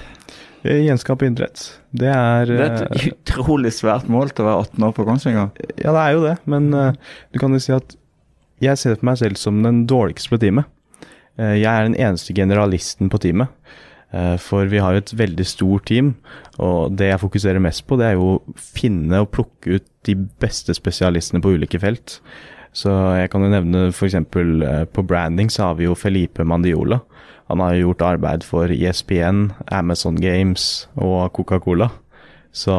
Gjenskape 0.66 1.28
idrett. 1.28 1.60
Det 1.96 2.08
er, 2.10 2.50
Det 2.50 2.56
er 2.64 2.75
eh, 2.82 3.06
et 3.06 3.06
utrolig 3.12 3.70
svært 3.72 4.08
mål 4.12 4.32
til 4.34 4.44
å 4.44 4.48
være 4.50 4.64
18 4.66 4.86
år 4.88 4.94
på 4.96 5.06
Kongsvinger. 5.06 5.52
Ja, 5.78 5.92
det 5.94 6.02
er 6.02 6.16
jo 6.16 6.25
det, 6.25 6.34
men 6.50 6.68
eh, 6.75 6.96
du 7.32 7.38
kan 7.40 7.54
jo 7.54 7.60
si 7.62 7.72
at 7.75 7.94
jeg 8.62 8.80
ser 8.80 8.98
på 8.98 9.06
meg 9.08 9.20
selv 9.20 9.38
som 9.40 9.60
den 9.64 9.84
dårligste 9.88 10.32
på 10.32 10.40
teamet. 10.42 10.68
Eh, 11.38 11.58
jeg 11.60 11.70
er 11.70 11.86
den 11.86 11.96
eneste 11.96 12.36
generalisten 12.36 13.12
på 13.12 13.22
teamet. 13.25 13.52
For 14.40 14.70
vi 14.70 14.78
har 14.80 14.94
jo 14.94 15.00
et 15.02 15.10
veldig 15.18 15.44
stort 15.44 15.88
team, 15.90 16.12
og 16.62 16.94
det 16.96 17.08
jeg 17.10 17.20
fokuserer 17.20 17.60
mest 17.60 17.82
på, 17.90 17.98
det 18.00 18.06
er 18.06 18.14
jo 18.14 18.28
å 18.30 18.54
finne 18.56 19.18
og 19.20 19.32
plukke 19.34 19.76
ut 19.76 19.84
de 20.08 20.14
beste 20.40 20.72
spesialistene 20.78 21.42
på 21.44 21.50
ulike 21.58 21.80
felt. 21.82 22.14
Så 22.72 22.94
jeg 23.18 23.28
kan 23.32 23.44
jo 23.44 23.50
nevne 23.52 23.82
f.eks. 23.90 24.16
på 24.94 25.04
branding 25.10 25.50
så 25.52 25.66
har 25.66 25.76
vi 25.76 25.88
jo 25.88 25.98
Felipe 25.98 26.46
Mandiola. 26.48 27.02
Han 27.50 27.62
har 27.62 27.74
jo 27.74 27.88
gjort 27.88 28.04
arbeid 28.08 28.46
for 28.46 28.72
ESPN, 28.72 29.50
Amazon 29.70 30.18
Games 30.18 30.86
og 30.94 31.32
Coca-Cola. 31.36 31.90
Så 32.56 32.74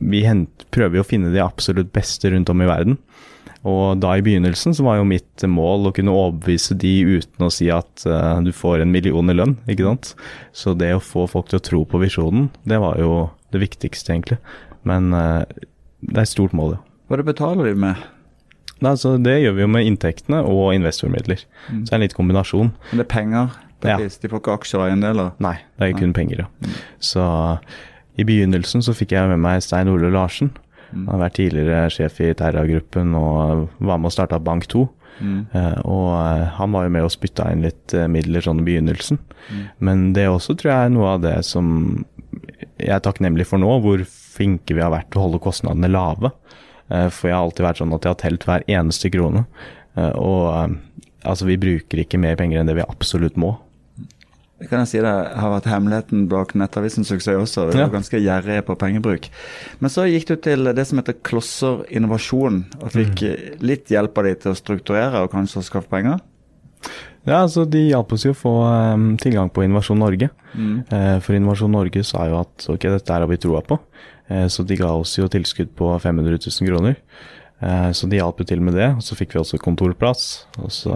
vi 0.00 0.24
hent, 0.24 0.66
prøver 0.72 0.98
jo 0.98 1.04
å 1.04 1.08
finne 1.08 1.32
de 1.34 1.42
absolutt 1.44 1.92
beste 1.94 2.32
rundt 2.32 2.50
om 2.50 2.64
i 2.64 2.68
verden. 2.70 2.96
Og 3.68 4.00
da 4.02 4.16
i 4.18 4.22
begynnelsen 4.24 4.74
så 4.74 4.86
var 4.86 4.98
jo 4.98 5.06
mitt 5.06 5.44
mål 5.46 5.86
å 5.86 5.92
kunne 5.94 6.14
overbevise 6.14 6.74
de 6.74 7.20
uten 7.20 7.46
å 7.46 7.50
si 7.52 7.68
at 7.70 8.06
uh, 8.08 8.40
du 8.42 8.50
får 8.56 8.82
en 8.82 8.90
million 8.90 9.30
i 9.30 9.36
lønn, 9.36 9.54
ikke 9.70 9.86
sant. 9.86 10.14
Så 10.56 10.74
det 10.78 10.90
å 10.96 11.02
få 11.02 11.28
folk 11.30 11.52
til 11.52 11.60
å 11.60 11.66
tro 11.68 11.84
på 11.86 12.00
visjonen, 12.02 12.48
det 12.66 12.80
var 12.82 12.98
jo 12.98 13.28
det 13.54 13.62
viktigste, 13.62 14.16
egentlig. 14.16 14.40
Men 14.88 15.12
uh, 15.14 15.44
det 16.02 16.16
er 16.16 16.24
et 16.24 16.32
stort 16.32 16.56
mål, 16.58 16.78
ja. 16.78 16.82
Hva 17.06 17.20
det 17.20 17.28
betaler 17.28 17.68
de 17.68 17.76
med? 17.78 18.02
Nei, 18.82 18.94
altså, 18.96 19.14
det 19.20 19.36
gjør 19.38 19.54
vi 19.54 19.62
jo 19.62 19.70
med 19.70 19.86
inntektene 19.86 20.40
og 20.48 20.72
investormidler. 20.74 21.44
Så 21.68 21.84
det 21.84 21.92
er 21.92 22.00
en 22.00 22.04
litt 22.06 22.16
kombinasjon. 22.18 22.72
Men 22.90 23.02
det 23.02 23.04
er 23.04 23.12
penger? 23.12 23.58
Ja. 23.84 23.98
er. 23.98 24.18
De 24.22 24.30
får 24.30 24.42
ikke 24.42 24.56
aksjer 24.58 24.80
og 24.80 24.88
eiendeler? 24.88 25.32
Nei, 25.42 25.56
det 25.78 25.88
er 25.88 25.98
kun 25.98 26.14
penger, 26.16 26.44
ja. 26.44 26.72
Så 27.02 27.24
i 28.20 28.26
begynnelsen 28.28 28.84
så 28.84 28.94
fikk 28.96 29.14
jeg 29.16 29.30
med 29.30 29.40
meg 29.42 29.62
Stein 29.64 29.90
Ole 29.90 30.12
Larsen. 30.12 30.52
Han 30.92 31.08
har 31.08 31.22
vært 31.24 31.38
tidligere 31.38 31.92
sjef 31.92 32.18
i 32.20 32.34
Terra-gruppen 32.36 33.14
og 33.16 33.68
var 33.80 34.00
med 34.00 34.10
og 34.10 34.14
starta 34.14 34.40
Bank 34.42 34.68
2. 34.72 34.84
Eh, 35.22 35.78
og 35.86 36.08
eh, 36.16 36.46
han 36.56 36.74
var 36.74 36.86
jo 36.86 36.92
med 36.94 37.06
og 37.06 37.12
spytta 37.14 37.48
inn 37.52 37.64
litt 37.64 37.94
eh, 37.96 38.08
midler 38.10 38.44
sånn 38.44 38.62
i 38.62 38.66
begynnelsen. 38.66 39.20
Men 39.84 40.10
det 40.16 40.28
også 40.30 40.56
tror 40.58 40.72
jeg 40.72 40.88
er 40.88 40.94
noe 40.94 41.16
av 41.16 41.24
det 41.24 41.36
som 41.46 41.66
jeg 42.78 42.94
er 42.96 43.02
takknemlig 43.04 43.46
for 43.48 43.62
nå, 43.62 43.70
hvor 43.84 44.02
flinke 44.08 44.74
vi 44.74 44.82
har 44.82 44.92
vært 44.94 45.10
til 45.12 45.20
å 45.20 45.26
holde 45.26 45.42
kostnadene 45.44 45.90
lave. 45.92 46.32
Uh, 46.92 47.08
for 47.12 47.28
jeg 47.28 47.36
har 47.36 47.44
alltid 47.44 47.64
vært 47.64 47.80
sånn 47.80 47.92
at 47.94 48.06
jeg 48.06 48.12
har 48.12 48.20
telt 48.20 48.46
hver 48.48 48.64
eneste 48.70 49.10
krone. 49.12 49.44
Uh, 49.96 50.12
og 50.18 50.46
altså, 51.22 51.46
vi 51.48 51.60
bruker 51.60 52.02
ikke 52.02 52.20
mer 52.20 52.38
penger 52.40 52.60
enn 52.60 52.70
det 52.70 52.78
vi 52.80 52.86
absolutt 52.86 53.38
må. 53.40 53.54
Det 54.62 54.68
kan 54.70 54.84
jeg 54.84 54.90
si 54.92 55.00
det 55.02 55.10
har 55.10 55.50
vært 55.56 55.66
hemmeligheten 55.66 56.28
bak 56.30 56.52
Nettavisens 56.54 57.08
suksess 57.10 57.34
også. 57.34 57.64
Vi 57.72 57.78
Ja. 57.80 57.88
var 57.88 57.96
ganske 57.98 58.20
gjerrige 58.22 58.62
på 58.68 58.76
pengebruk. 58.78 59.26
Men 59.80 59.90
så 59.90 60.04
gikk 60.06 60.28
du 60.28 60.36
til 60.36 60.64
det 60.72 60.84
som 60.86 61.00
heter 61.00 61.16
Klosser 61.26 61.82
innovasjon, 61.90 62.60
og 62.80 62.92
fikk 62.94 63.24
Mm. 63.26 63.60
litt 63.60 63.86
hjelp 63.90 64.16
av 64.18 64.24
de 64.24 64.34
til 64.36 64.52
å 64.52 64.56
strukturere 64.56 65.18
og 65.24 65.32
kanskje 65.32 65.64
skaffe 65.66 65.88
penger? 65.90 66.20
Ja, 67.26 67.42
altså 67.44 67.68
De 67.68 67.88
hjalp 67.90 68.12
oss 68.12 68.24
jo 68.24 68.32
å 68.32 68.38
få 68.38 68.54
um, 68.94 69.16
tilgang 69.16 69.50
på 69.50 69.62
Innovasjon 69.64 69.98
Norge. 69.98 70.30
Eh, 70.56 71.18
for 71.20 71.34
Innovasjon 71.34 71.70
Norge 71.70 72.04
sa 72.04 72.26
jo 72.28 72.38
at 72.40 72.66
ok, 72.68 72.80
dette 72.82 73.10
er 73.10 73.20
har 73.20 73.26
vi 73.26 73.36
troa 73.36 73.62
på. 73.62 73.78
Uh, 74.30 74.46
så 74.46 74.64
de 74.66 74.76
ga 74.76 74.92
oss 74.94 75.16
jo 75.18 75.26
tilskudd 75.28 75.74
på 75.74 76.00
500 76.00 76.38
000 76.38 76.68
kroner. 76.70 76.96
Eh, 77.62 77.90
så 77.94 78.08
de 78.10 78.16
hjalp 78.18 78.38
jo 78.38 78.44
til 78.44 78.60
med 78.60 78.74
det. 78.74 78.88
Og 78.96 79.02
så 79.06 79.14
fikk 79.14 79.34
vi 79.34 79.40
også 79.42 79.58
kontorplass. 79.62 80.46
Og 80.58 80.70
så 80.70 80.90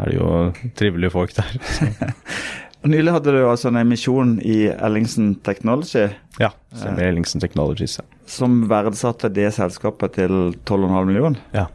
er 0.00 0.04
det 0.08 0.14
jo 0.16 0.52
trivelige 0.74 1.12
folk 1.12 1.34
der. 1.36 1.52
Nylig 2.86 3.10
hadde 3.10 3.32
du 3.34 3.40
altså 3.42 3.72
en 3.72 3.80
emisjon 3.80 4.36
i 4.46 4.68
Ellingsen 4.70 5.32
Technology 5.46 6.04
ja, 6.38 6.52
stemmer. 6.70 7.08
Ellingsen 7.08 7.42
Technologies. 7.42 7.98
Ja. 7.98 8.06
som 8.28 8.60
verdsatte 8.70 9.30
det 9.34 9.48
selskapet 9.56 10.14
til 10.20 10.54
12,5 10.62 11.10
millioner. 11.10 11.42
ja. 11.56 11.66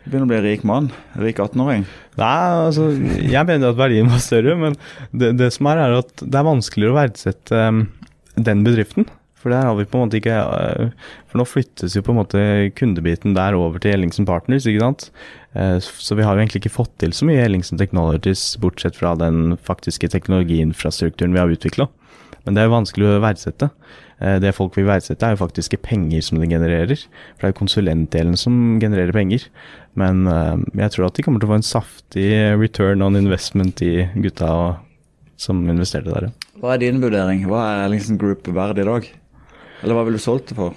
Du 0.00 0.08
begynner 0.08 0.24
å 0.24 0.30
bli 0.30 0.38
rik 0.40 0.62
mann. 0.64 0.86
Rik 1.20 1.42
18-åring. 1.42 1.82
Nei, 2.16 2.36
altså, 2.64 2.86
jeg 3.20 3.46
mener 3.46 3.68
at 3.68 3.76
verdien 3.76 4.08
var 4.08 4.22
større, 4.24 4.54
men 4.56 4.76
det, 5.12 5.34
det 5.36 5.50
som 5.52 5.68
er, 5.68 5.82
er 5.84 5.96
at 5.98 6.22
det 6.24 6.38
er 6.40 6.46
vanskeligere 6.46 6.94
å 6.94 6.96
verdsette 6.96 7.60
um, 7.68 7.82
den 8.40 8.62
bedriften. 8.64 9.04
For 9.40 9.52
der 9.52 9.64
har 9.64 9.76
vi 9.78 9.86
på 9.88 9.96
en 9.96 10.04
måte 10.04 10.18
ikke 10.20 10.36
uh, 10.36 10.90
For 11.30 11.40
nå 11.40 11.46
flyttes 11.48 11.94
jo 11.96 12.02
på 12.04 12.12
en 12.12 12.20
måte 12.20 12.42
kundebiten 12.76 13.32
der 13.36 13.56
over 13.56 13.80
til 13.80 13.94
Ellingsen 13.94 14.28
Partners, 14.28 14.66
ikke 14.68 14.84
sant. 14.84 15.08
Uh, 15.56 15.78
så 15.80 16.18
vi 16.18 16.26
har 16.26 16.36
jo 16.36 16.44
egentlig 16.44 16.60
ikke 16.64 16.76
fått 16.76 16.92
til 17.00 17.16
så 17.16 17.28
mye 17.28 17.40
Ellingsen 17.46 17.80
Technologies, 17.80 18.52
bortsett 18.60 18.98
fra 19.00 19.14
den 19.18 19.56
faktiske 19.64 20.12
teknologiinfrastrukturen 20.12 21.34
vi 21.36 21.42
har 21.42 21.56
utvikla. 21.56 21.88
Men 22.44 22.56
det 22.56 22.62
er 22.62 22.70
jo 22.70 22.76
vanskelig 22.78 23.08
å 23.08 23.20
verdsette. 23.22 23.68
Eh, 24.20 24.38
Det 24.40 24.54
folk 24.56 24.76
vil 24.76 24.88
verdsette, 24.88 25.24
er 25.24 25.34
jo 25.36 25.42
faktiske 25.44 25.80
penger 25.84 26.22
som 26.24 26.40
det 26.40 26.50
genererer. 26.52 27.06
For 27.36 27.42
det 27.42 27.48
er 27.48 27.54
jo 27.54 27.60
konsulentdelen 27.60 28.36
som 28.36 28.78
genererer 28.80 29.12
penger. 29.16 29.46
Men 29.98 30.26
eh, 30.26 30.56
jeg 30.84 30.96
tror 30.96 31.08
at 31.08 31.16
de 31.16 31.24
kommer 31.26 31.40
til 31.40 31.48
å 31.48 31.54
få 31.54 31.60
en 31.60 31.66
saftig 31.70 32.28
return 32.60 33.02
on 33.02 33.18
investment 33.18 33.80
i 33.84 34.08
gutta 34.20 34.52
som 35.40 35.62
investerte 35.72 36.12
der. 36.12 36.30
Hva 36.60 36.74
er 36.74 36.82
din 36.82 37.00
vurdering? 37.00 37.46
Hva 37.48 37.64
er 37.70 37.86
Ellingsen 37.86 38.20
Group 38.20 38.48
verdt 38.52 38.82
i 38.82 38.88
dag? 38.88 39.08
Eller 39.82 39.96
hva 39.96 40.04
ville 40.06 40.20
du 40.20 40.24
solgt 40.24 40.50
det 40.52 40.56
for? 40.58 40.74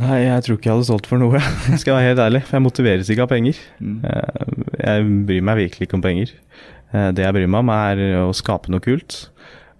Nei, 0.00 0.20
jeg 0.24 0.42
tror 0.46 0.56
ikke 0.58 0.68
jeg 0.70 0.76
hadde 0.78 0.88
solgt 0.88 1.08
for 1.10 1.20
noe, 1.22 1.40
skal 1.80 1.92
jeg 1.92 1.96
være 1.96 2.08
helt 2.10 2.22
ærlig. 2.26 2.42
For 2.48 2.56
jeg 2.58 2.64
motiveres 2.66 3.10
ikke 3.12 3.26
av 3.26 3.32
penger. 3.32 3.58
Eh, 3.80 4.54
Jeg 4.80 5.10
bryr 5.28 5.44
meg 5.50 5.60
virkelig 5.64 5.86
ikke 5.88 5.98
om 6.00 6.04
penger. 6.06 6.32
Eh, 6.92 7.10
Det 7.16 7.26
jeg 7.26 7.36
bryr 7.36 7.50
meg 7.50 7.64
om, 7.66 7.72
er 7.74 8.02
å 8.24 8.30
skape 8.36 8.72
noe 8.72 8.82
kult. 8.84 9.18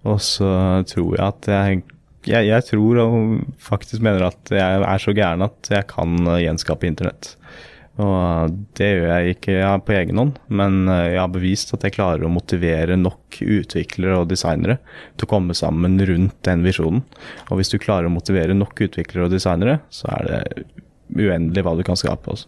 Og 0.07 0.19
så 0.23 0.51
tror 0.89 1.17
jeg 1.17 1.25
at 1.27 1.51
jeg 1.55 1.81
jeg, 2.21 2.45
jeg 2.51 2.63
tror 2.67 2.99
og 3.01 3.15
faktisk 3.57 4.03
mener 4.05 4.27
at 4.27 4.51
jeg 4.53 4.81
er 4.85 4.99
så 5.01 5.09
gæren 5.17 5.41
at 5.41 5.69
jeg 5.73 5.87
kan 5.89 6.11
eh, 6.29 6.43
gjenskape 6.43 6.85
internett. 6.85 7.31
Og 7.99 8.53
det 8.79 8.87
gjør 8.87 9.09
jeg 9.11 9.35
ikke 9.35 9.55
på 9.85 9.95
egen 9.97 10.21
hånd, 10.21 10.37
men 10.47 10.85
eh, 10.87 11.09
jeg 11.11 11.19
har 11.19 11.33
bevist 11.33 11.73
at 11.75 11.83
jeg 11.83 11.97
klarer 11.97 12.23
å 12.23 12.31
motivere 12.31 12.95
nok 12.95 13.41
utviklere 13.43 14.21
og 14.21 14.29
designere 14.31 14.77
til 15.19 15.27
å 15.27 15.31
komme 15.33 15.55
sammen 15.57 15.99
rundt 16.07 16.37
den 16.47 16.63
visjonen. 16.63 17.03
Og 17.49 17.59
hvis 17.59 17.73
du 17.73 17.77
klarer 17.81 18.07
å 18.07 18.13
motivere 18.13 18.55
nok 18.55 18.79
utviklere 18.87 19.27
og 19.27 19.35
designere, 19.35 19.81
så 19.91 20.07
er 20.15 20.29
det 20.29 20.41
uendelig 21.19 21.65
hva 21.67 21.75
du 21.75 21.83
kan 21.85 21.99
skape. 21.99 22.31
Også. 22.31 22.47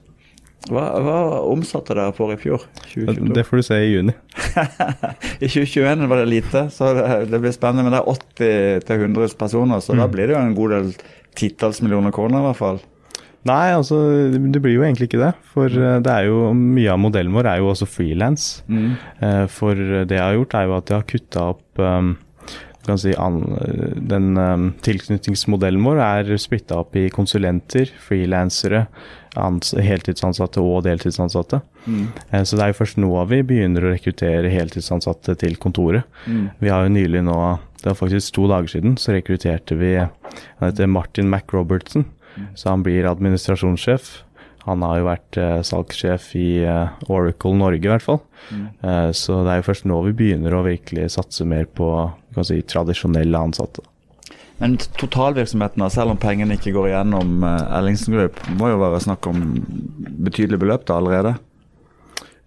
Hva, 0.71 0.85
hva 1.03 1.17
omsatte 1.51 1.91
dere 1.91 2.15
for 2.15 2.31
i 2.31 2.39
fjor? 2.39 2.63
2022? 2.93 3.33
Det 3.35 3.43
får 3.49 3.59
du 3.59 3.65
se 3.67 3.81
i 3.83 3.91
juni. 3.91 4.15
I 5.43 5.49
2021 5.51 6.07
var 6.07 6.21
det 6.21 6.29
lite, 6.31 6.63
så 6.71 6.93
det, 6.95 7.07
det 7.33 7.41
blir 7.43 7.55
spennende. 7.55 7.89
Men 7.89 7.97
det 7.97 7.99
er 7.99 8.79
80-100 8.87 9.35
personer, 9.39 9.83
så 9.83 9.91
mm. 9.91 9.99
da 9.99 10.07
blir 10.13 10.31
det 10.31 10.37
jo 10.37 10.39
en 10.39 10.55
god 10.55 10.75
del 10.77 10.93
titalls 11.35 11.83
millioner 11.83 12.15
kroner 12.15 12.39
i 12.39 12.47
hvert 12.47 12.61
fall. 12.61 12.79
Nei, 13.47 13.73
altså 13.75 13.97
det 14.31 14.61
blir 14.63 14.77
jo 14.77 14.83
egentlig 14.87 15.09
ikke 15.09 15.21
det. 15.21 15.33
For 15.53 15.71
eh, 15.71 15.99
det 16.03 16.11
er 16.11 16.29
jo 16.29 16.51
mye 16.55 16.91
av 16.93 17.01
modellen 17.03 17.35
vår 17.35 17.49
er 17.51 17.63
jo 17.63 17.71
også 17.73 17.87
frilans. 17.89 18.61
Mm. 18.71 18.93
Eh, 19.19 19.45
for 19.51 19.79
det 19.79 20.15
jeg 20.15 20.23
har 20.23 20.37
gjort, 20.37 20.55
er 20.55 20.69
jo 20.69 20.77
at 20.77 20.91
jeg 20.91 21.01
har 21.01 21.09
kutta 21.09 21.47
opp 21.55 21.83
um, 21.83 22.13
kan 22.83 22.99
si, 22.99 23.13
Den 24.11 24.35
um, 24.35 24.63
tilknytningsmodellen 24.83 25.83
vår 25.87 26.01
er 26.03 26.31
splitta 26.39 26.81
opp 26.81 26.97
i 26.99 27.05
konsulenter, 27.11 27.91
frilansere, 28.03 28.85
heltidsansatte 29.33 30.59
og 30.61 30.83
deltidsansatte. 30.85 31.61
Mm. 31.87 32.09
Så 32.43 32.57
det 32.57 32.65
er 32.65 32.73
jo 32.73 32.79
først 32.81 32.99
nå 33.01 33.11
vi 33.31 33.39
begynner 33.47 33.87
å 33.87 33.93
rekruttere 33.95 34.51
heltidsansatte 34.51 35.37
til 35.41 35.55
kontoret. 35.63 36.03
Mm. 36.27 36.43
Vi 36.59 36.73
har 36.75 36.83
jo 36.83 36.91
nylig 36.93 37.23
nå, 37.25 37.37
det 37.79 37.89
var 37.89 37.97
faktisk 38.03 38.35
to 38.35 38.49
dager 38.51 38.75
siden, 38.75 38.99
så 38.99 39.15
rekrutterte 39.15 39.79
vi 39.79 39.95
Han 40.03 40.67
heter 40.67 40.91
Martin 40.91 41.31
McRobertson. 41.31 42.05
Så 42.55 42.69
han 42.69 42.83
blir 42.85 43.09
administrasjonssjef. 43.09 44.11
Han 44.63 44.83
har 44.85 44.99
jo 44.99 45.07
vært 45.09 45.37
eh, 45.41 45.61
salgssjef 45.67 46.29
i 46.39 46.47
eh, 46.63 47.09
Oracle 47.11 47.57
Norge, 47.59 47.83
i 47.83 47.91
hvert 47.91 48.05
fall. 48.05 48.21
Mm. 48.47 48.67
Eh, 48.79 49.09
så 49.17 49.41
det 49.43 49.51
er 49.51 49.59
jo 49.59 49.67
først 49.67 49.87
nå 49.89 49.97
vi 50.07 50.13
begynner 50.21 50.55
å 50.55 50.63
virkelig 50.63 51.09
satse 51.17 51.43
mer 51.47 51.67
på 51.67 51.89
si, 52.47 52.61
tradisjonelle 52.63 53.41
ansatte. 53.49 53.83
Men 54.61 54.77
totalvirksomheten, 54.99 55.83
selv 55.91 56.13
om 56.13 56.19
pengene 56.21 56.55
ikke 56.55 56.71
går 56.75 56.91
igjennom 56.91 57.43
eh, 57.43 57.63
Ellingsen 57.79 58.15
Group, 58.15 58.39
må 58.59 58.71
jo 58.71 58.79
være 58.79 59.01
snakk 59.03 59.27
om 59.27 59.41
betydelige 60.23 60.61
beløp 60.63 60.85
da 60.87 60.99
allerede? 61.01 61.33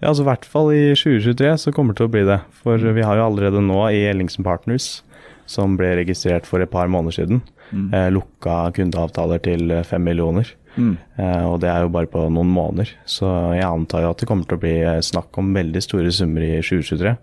Ja, 0.00 0.10
altså 0.10 0.24
i 0.24 0.28
hvert 0.30 0.46
fall 0.48 0.70
i 0.72 0.82
2023 0.96 1.52
så 1.60 1.72
kommer 1.76 1.92
det 1.92 2.00
til 2.00 2.08
å 2.08 2.14
bli 2.14 2.24
det. 2.28 2.38
For 2.62 2.80
vi 2.80 3.04
har 3.04 3.20
jo 3.20 3.26
allerede 3.26 3.64
nå 3.64 3.82
i 3.92 4.06
Ellingsen 4.08 4.46
Partners, 4.46 5.02
som 5.48 5.76
ble 5.76 5.94
registrert 6.00 6.48
for 6.48 6.64
et 6.64 6.72
par 6.72 6.88
måneder 6.92 7.20
siden, 7.20 7.44
Mm. 7.72 7.88
Eh, 7.94 8.08
lukka 8.14 8.60
kundeavtaler 8.76 9.42
til 9.44 9.74
fem 9.88 10.04
millioner. 10.06 10.52
Mm. 10.76 10.94
Eh, 11.16 11.44
og 11.48 11.60
det 11.62 11.70
er 11.72 11.84
jo 11.84 11.92
bare 11.94 12.10
på 12.10 12.26
noen 12.32 12.52
måneder. 12.52 12.92
Så 13.08 13.28
jeg 13.56 13.66
antar 13.66 14.04
jo 14.04 14.12
at 14.12 14.22
det 14.22 14.28
kommer 14.28 14.48
til 14.48 14.58
å 14.58 14.62
bli 14.62 14.76
eh, 14.84 15.02
snakk 15.04 15.36
om 15.40 15.54
veldig 15.56 15.82
store 15.84 16.12
summer 16.14 16.44
i 16.44 16.54
2023. 16.60 17.16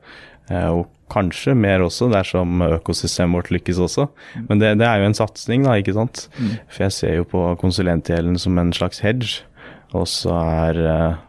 Eh, 0.51 0.69
og 0.73 0.87
kanskje 1.13 1.53
mer 1.57 1.83
også, 1.85 2.09
dersom 2.11 2.63
økosystemet 2.65 3.37
vårt 3.37 3.51
lykkes 3.53 3.81
også. 3.85 4.07
Mm. 4.33 4.45
Men 4.49 4.63
det, 4.63 4.71
det, 4.81 4.87
er 4.89 5.01
jo 5.01 5.09
en 5.11 5.19
satsing, 5.19 5.67
da, 5.67 5.77
ikke 5.79 5.97
sant. 5.97 6.25
Mm. 6.39 6.55
For 6.67 6.87
jeg 6.87 6.97
ser 6.97 7.19
jo 7.19 7.27
på 7.35 7.43
konsulentdelen 7.61 8.39
som 8.41 8.57
en 8.61 8.73
slags 8.75 9.03
hedge. 9.05 9.43
Og 9.93 10.09
så 10.09 10.33
er 10.39 10.81
eh, 10.87 11.21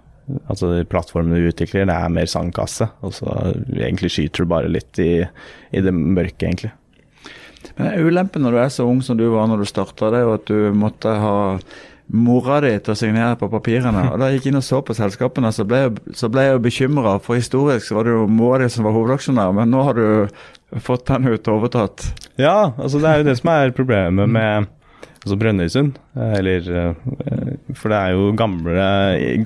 Altså 0.48 0.70
Plattformene 0.88 1.36
du 1.36 1.50
utvikler, 1.50 1.82
det 1.84 1.92
er 1.92 2.12
mer 2.12 2.28
sandkasse. 2.32 2.86
Og 3.04 3.12
så 3.12 3.28
egentlig 3.76 4.08
skyter 4.14 4.46
du 4.46 4.48
bare 4.48 4.70
litt 4.72 4.96
i, 5.02 5.18
i 5.68 5.82
det 5.84 5.92
mørke, 5.92 6.46
egentlig. 6.46 6.70
Men 7.78 8.06
Ulempen 8.06 8.44
når 8.44 8.54
du 8.54 8.60
er 8.62 8.70
så 8.72 8.86
ung 8.86 9.02
som 9.02 9.18
du 9.18 9.26
var 9.32 9.48
når 9.50 9.64
du 9.64 9.68
starta, 9.68 10.12
det 10.12 10.20
er 10.20 10.28
jo 10.28 10.36
at 10.36 10.46
du 10.50 10.78
måtte 10.78 11.16
ha 11.18 11.34
mora 12.12 12.58
di 12.60 12.72
til 12.84 12.92
å 12.92 12.98
signere 12.98 13.36
på 13.40 13.48
papirene. 13.52 14.10
og 14.12 14.20
Da 14.20 14.28
jeg 14.28 14.38
gikk 14.40 14.50
inn 14.50 14.60
og 14.60 14.66
så 14.66 14.80
på 14.84 14.96
selskapene, 14.96 15.50
så 15.54 15.64
ble 15.68 15.80
jeg, 15.86 15.94
så 16.18 16.28
ble 16.32 16.46
jeg 16.46 16.62
bekymra. 16.64 17.16
For 17.24 17.40
historisk 17.40 17.88
så 17.88 17.98
var 17.98 18.06
det 18.06 18.14
jo 18.14 18.26
mora 18.28 18.60
di 18.62 18.70
som 18.72 18.86
var 18.86 18.94
hovedaksjonær, 18.96 19.54
men 19.56 19.72
nå 19.72 19.82
har 19.88 19.98
du 19.98 20.80
fått 20.84 21.08
den 21.08 21.30
ut 21.30 21.48
og 21.48 21.60
overtatt. 21.60 22.08
Ja, 22.40 22.74
altså 22.76 23.00
det 23.00 23.10
er 23.10 23.22
jo 23.22 23.28
det 23.30 23.38
som 23.40 23.52
er 23.54 23.74
problemet 23.76 24.30
med 24.30 24.68
altså 25.24 25.38
Brønnøysund. 25.40 25.96
Eller 26.36 26.68
eh, 26.68 27.54
For 27.72 27.92
det 27.92 28.00
er 28.00 28.18
jo 28.18 28.28
gamle, 28.36 28.88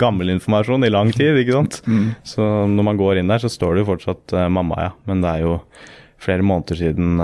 gammel 0.01 0.35
informasjon 0.35 0.83
i 0.83 0.91
lang 0.91 1.13
tid, 1.15 1.39
ikke 1.39 1.55
sant. 1.55 1.79
Mm. 1.87 2.11
Så 2.27 2.43
når 2.67 2.89
man 2.91 2.99
går 2.99 3.21
inn 3.21 3.31
der, 3.31 3.41
så 3.41 3.51
står 3.51 3.77
det 3.77 3.85
jo 3.85 3.91
fortsatt 3.93 4.35
uh, 4.35 4.45
mamma, 4.51 4.89
ja. 4.89 4.91
Men 5.09 5.23
det 5.23 5.31
er 5.31 5.47
jo 5.47 5.57
flere 6.19 6.43
måneder 6.43 6.81
siden 6.81 7.21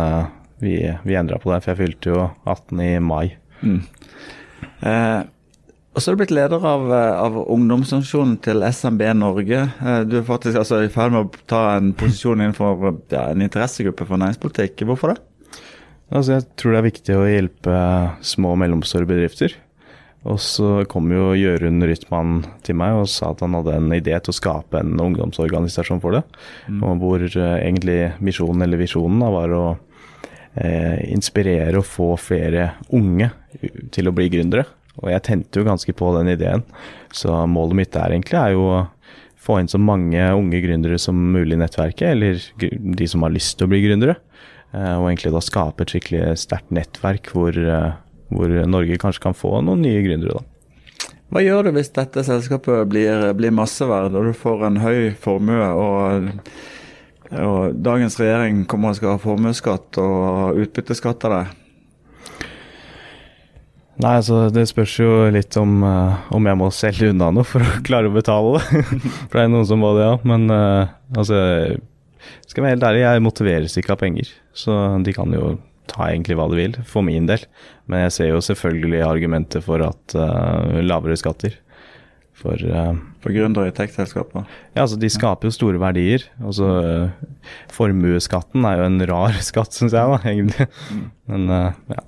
vi, 0.66 0.76
vi 1.06 1.18
endra 1.20 1.40
på 1.42 1.54
det, 1.54 1.62
for 1.64 1.74
jeg 1.74 1.82
fylte 1.84 2.12
jo 2.12 2.26
18 2.50 2.84
i 2.84 2.92
mai. 3.04 3.26
Mm. 3.62 3.80
Eh, 4.86 5.22
og 5.96 6.04
så 6.04 6.12
er 6.12 6.16
du 6.16 6.20
blitt 6.20 6.34
leder 6.36 6.66
av, 6.68 6.90
eh, 6.92 7.12
av 7.24 7.38
ungdomsorganisasjonen 7.40 8.36
til 8.44 8.66
SMB 8.68 9.06
Norge. 9.16 9.62
Eh, 9.80 10.02
du 10.04 10.18
er 10.20 10.28
faktisk 10.28 10.60
altså, 10.60 10.82
i 10.84 10.92
ferd 10.92 11.16
med 11.16 11.24
å 11.24 11.46
ta 11.48 11.62
en 11.78 11.94
posisjon 11.96 12.42
innenfor 12.42 12.90
ja, 13.14 13.30
en 13.30 13.46
interessegruppe 13.46 14.08
for 14.10 14.20
næringspolitikk. 14.20 14.84
Hvorfor 14.90 15.14
det? 15.14 15.22
Altså, 16.12 16.36
jeg 16.36 16.50
tror 16.60 16.76
det 16.76 16.82
er 16.82 16.90
viktig 16.90 17.16
å 17.16 17.30
hjelpe 17.30 17.78
små 18.26 18.54
og 18.54 18.60
mellomstore 18.62 19.08
bedrifter. 19.10 19.56
Og 20.26 20.40
så 20.42 20.70
kom 20.90 21.12
jo 21.14 21.36
Jørund 21.38 21.86
Rytman 21.86 22.40
til 22.66 22.78
meg 22.80 22.98
og 22.98 23.10
sa 23.14 23.30
at 23.32 23.44
han 23.46 23.54
hadde 23.60 23.76
en 23.78 23.92
idé 23.94 24.18
til 24.18 24.34
å 24.34 24.38
skape 24.40 24.82
en 24.82 24.98
ungdomsorganisasjon 25.02 26.02
for 26.02 26.18
det. 26.18 26.24
Mm. 26.66 26.80
Og 26.82 27.04
hvor 27.04 27.26
uh, 27.26 27.58
egentlig 27.60 28.00
misjonen 28.26 28.66
eller 28.66 28.82
visjonen 28.82 29.22
var 29.22 29.54
å 29.54 29.66
eh, 29.76 29.84
inspirere 30.56 31.82
og 31.82 31.84
få 31.84 32.06
flere 32.16 32.70
unge 32.96 33.28
til 33.92 34.08
å 34.08 34.14
bli 34.16 34.30
gründere. 34.32 34.64
Og 35.02 35.10
jeg 35.12 35.24
tente 35.28 35.60
jo 35.60 35.68
ganske 35.68 35.92
på 35.98 36.12
den 36.16 36.32
ideen. 36.32 36.64
Så 37.12 37.34
målet 37.52 37.80
mitt 37.82 37.92
der 37.96 38.16
egentlig 38.16 38.40
er 38.40 38.54
jo 38.56 38.70
å 38.72 38.78
få 39.46 39.60
inn 39.62 39.70
så 39.70 39.80
mange 39.82 40.22
unge 40.34 40.62
gründere 40.64 40.98
som 41.02 41.18
mulig 41.36 41.58
i 41.58 41.62
nettverket, 41.62 42.08
eller 42.16 42.40
de 43.00 43.08
som 43.10 43.26
har 43.26 43.34
lyst 43.36 43.60
til 43.60 43.68
å 43.68 43.74
bli 43.74 43.84
gründere. 43.84 44.18
Eh, 44.76 44.96
og 44.98 45.10
egentlig 45.10 45.34
da 45.36 45.44
skape 45.44 45.86
et 45.86 45.94
skikkelig 45.94 46.36
sterkt 46.42 46.74
nettverk 46.74 47.30
hvor, 47.34 47.56
eh, 47.56 47.96
hvor, 48.34 48.56
Norge 48.68 49.00
kanskje 49.02 49.28
kan 49.28 49.38
få 49.38 49.60
noen 49.64 49.86
nye 49.86 50.04
gründere, 50.06 50.40
da. 50.40 50.52
Hva 51.34 51.42
gjør 51.42 51.68
du 51.68 51.76
hvis 51.76 51.90
dette 51.94 52.22
selskapet 52.24 52.86
blir, 52.88 53.32
blir 53.38 53.54
masseverd 53.54 54.14
og 54.16 54.30
du 54.30 54.34
får 54.38 54.68
en 54.68 54.78
høy 54.84 55.00
formue 55.20 55.70
og 55.74 56.30
og 57.42 57.78
dagens 57.84 58.18
regjering 58.22 58.64
kommer 58.70 58.94
og 58.94 59.00
skal 59.00 59.16
ha 59.16 59.22
formuesskatt 59.22 60.00
og 60.02 60.60
utbytteskatt 60.64 61.28
av 61.28 61.36
det? 61.36 61.46
Nei, 63.96 64.18
altså 64.20 64.50
det 64.52 64.66
spørs 64.68 64.94
jo 65.00 65.12
litt 65.32 65.56
om, 65.60 65.78
uh, 65.88 66.26
om 66.36 66.50
jeg 66.50 66.60
må 66.60 66.68
selge 66.76 67.14
unna 67.14 67.30
noe 67.32 67.48
for 67.48 67.64
å 67.64 67.78
klare 67.88 68.12
å 68.12 68.16
betale 68.16 68.58
det. 68.58 68.82
for 69.30 69.38
det 69.38 69.46
er 69.46 69.54
noen 69.54 69.70
som 69.70 69.80
må 69.80 69.94
det, 69.96 70.04
ja. 70.04 70.18
Men 70.28 70.50
uh, 70.52 70.92
altså 71.16 71.38
Skal 72.44 72.60
jeg 72.60 72.66
være 72.66 72.76
helt 72.76 72.88
ærlig, 72.90 73.06
jeg 73.06 73.24
motiveres 73.24 73.78
ikke 73.80 73.96
av 73.96 74.02
penger. 74.04 74.34
Så 74.56 74.76
de 75.06 75.16
kan 75.16 75.32
jo 75.36 75.56
ta 75.88 76.10
egentlig 76.10 76.36
hva 76.36 76.50
de 76.52 76.60
vil, 76.60 76.78
for 76.90 77.06
min 77.08 77.30
del. 77.30 77.46
Men 77.88 78.06
jeg 78.08 78.16
ser 78.18 78.32
jo 78.34 78.44
selvfølgelig 78.44 79.04
argumentet 79.06 79.64
for 79.64 79.84
at 79.86 80.18
uh, 80.18 80.82
lavere 80.84 81.16
skatter. 81.20 81.56
For, 82.36 82.60
uh, 82.68 82.98
for 83.24 83.32
gründere 83.32 83.72
i 83.72 83.76
tech-selskaper? 83.76 84.44
Ja, 84.76 84.84
altså 84.84 84.98
de 85.00 85.10
skaper 85.12 85.48
jo 85.48 85.56
store 85.56 85.80
verdier. 85.82 86.26
Altså 86.44 86.68
uh, 86.84 87.46
Formuesskatten 87.74 88.68
er 88.68 88.82
jo 88.82 88.90
en 88.90 89.06
rar 89.08 89.40
skatt, 89.50 89.76
syns 89.76 89.96
jeg, 89.96 90.12
da, 90.12 90.20
egentlig. 90.28 90.68
Men 91.32 91.48
uh, 91.50 91.72
ja. 91.94 92.04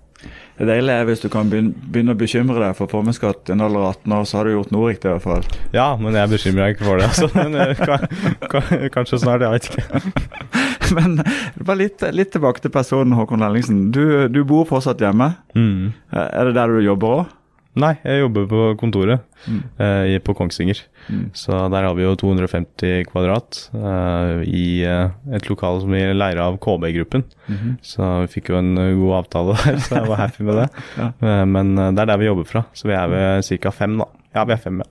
Det 0.57 0.65
deilige 0.65 0.97
er 0.97 1.05
hvis 1.05 1.21
du 1.21 1.27
kan 1.29 1.49
begynne 1.51 2.15
å 2.15 2.17
bekymre 2.17 2.57
deg 2.57 2.73
for 2.79 2.89
formuesskatt 2.89 3.51
i 3.51 3.53
en 3.53 3.61
alder 3.61 3.83
av 3.83 3.99
18 3.99 4.15
år, 4.17 4.23
så 4.25 4.39
har 4.39 4.47
du 4.47 4.55
gjort 4.55 4.71
noe 4.73 4.87
riktig 4.89 5.11
i 5.11 5.13
hvert 5.13 5.25
fall. 5.27 5.45
Ja, 5.75 5.91
men 6.01 6.17
jeg 6.17 6.31
bekymrer 6.31 6.63
meg 6.63 6.73
ikke 6.73 6.87
for 6.87 6.97
det, 6.97 7.09
altså. 7.11 7.29
Men 7.37 7.75
kan, 7.77 8.07
kan, 8.49 8.87
kanskje 8.95 9.21
snart, 9.21 9.45
jeg 9.45 9.53
vet 9.53 9.69
ikke. 9.69 10.01
men 10.97 11.19
bare 11.61 11.77
litt, 11.83 12.03
litt, 12.15 12.31
tilbake 12.33 12.63
til 12.63 12.73
personen 12.73 13.15
Håkon 13.17 13.43
Lellingsen. 13.43 13.87
Du, 13.93 14.03
du 14.31 14.41
bor 14.47 14.65
fortsatt 14.69 15.01
hjemme. 15.03 15.33
Mm. 15.53 15.93
Er 16.15 16.49
det 16.49 16.57
der 16.57 16.73
du 16.73 16.81
jobber 16.81 17.19
òg? 17.19 17.36
Nei, 17.77 17.91
jeg 18.01 18.23
jobber 18.23 18.45
på 18.49 18.61
kontoret 18.79 19.21
mm. 19.45 19.59
eh, 19.83 20.15
på 20.23 20.33
Kongsvinger. 20.37 20.79
Mm. 21.13 21.27
Så 21.37 21.59
der 21.69 21.85
har 21.85 21.93
vi 21.97 22.05
jo 22.05 22.15
250 22.17 23.05
kvadrat 23.11 23.59
eh, 23.77 24.41
i 24.49 24.65
eh, 24.87 25.13
et 25.37 25.49
lokal 25.51 25.83
som 25.83 25.93
vi 25.93 26.01
leier 26.15 26.41
av 26.41 26.57
KB-gruppen. 26.63 27.23
Mm 27.45 27.57
-hmm. 27.57 27.75
Så 27.81 28.09
vi 28.21 28.33
fikk 28.33 28.49
jo 28.49 28.57
en 28.57 28.77
uh, 28.77 28.97
god 28.97 29.15
avtale 29.17 29.53
der, 29.53 29.79
så 29.79 29.95
jeg 29.95 30.07
var 30.07 30.17
happy 30.17 30.43
med 30.43 30.55
det. 30.55 30.69
ja. 31.01 31.11
Eh, 31.21 31.45
men 31.45 31.75
det 31.75 32.01
er 32.01 32.05
der 32.05 32.17
vi 32.17 32.25
jobber 32.25 32.43
fra, 32.43 32.63
så 32.73 32.87
vi 32.87 32.93
er 32.93 33.07
ved 33.07 33.61
ca. 33.61 33.69
fem, 33.69 33.97
da. 33.97 34.05
Ja, 34.35 34.43
vi 34.43 34.53
er 34.53 34.57
fem, 34.57 34.77
ja. 34.77 34.85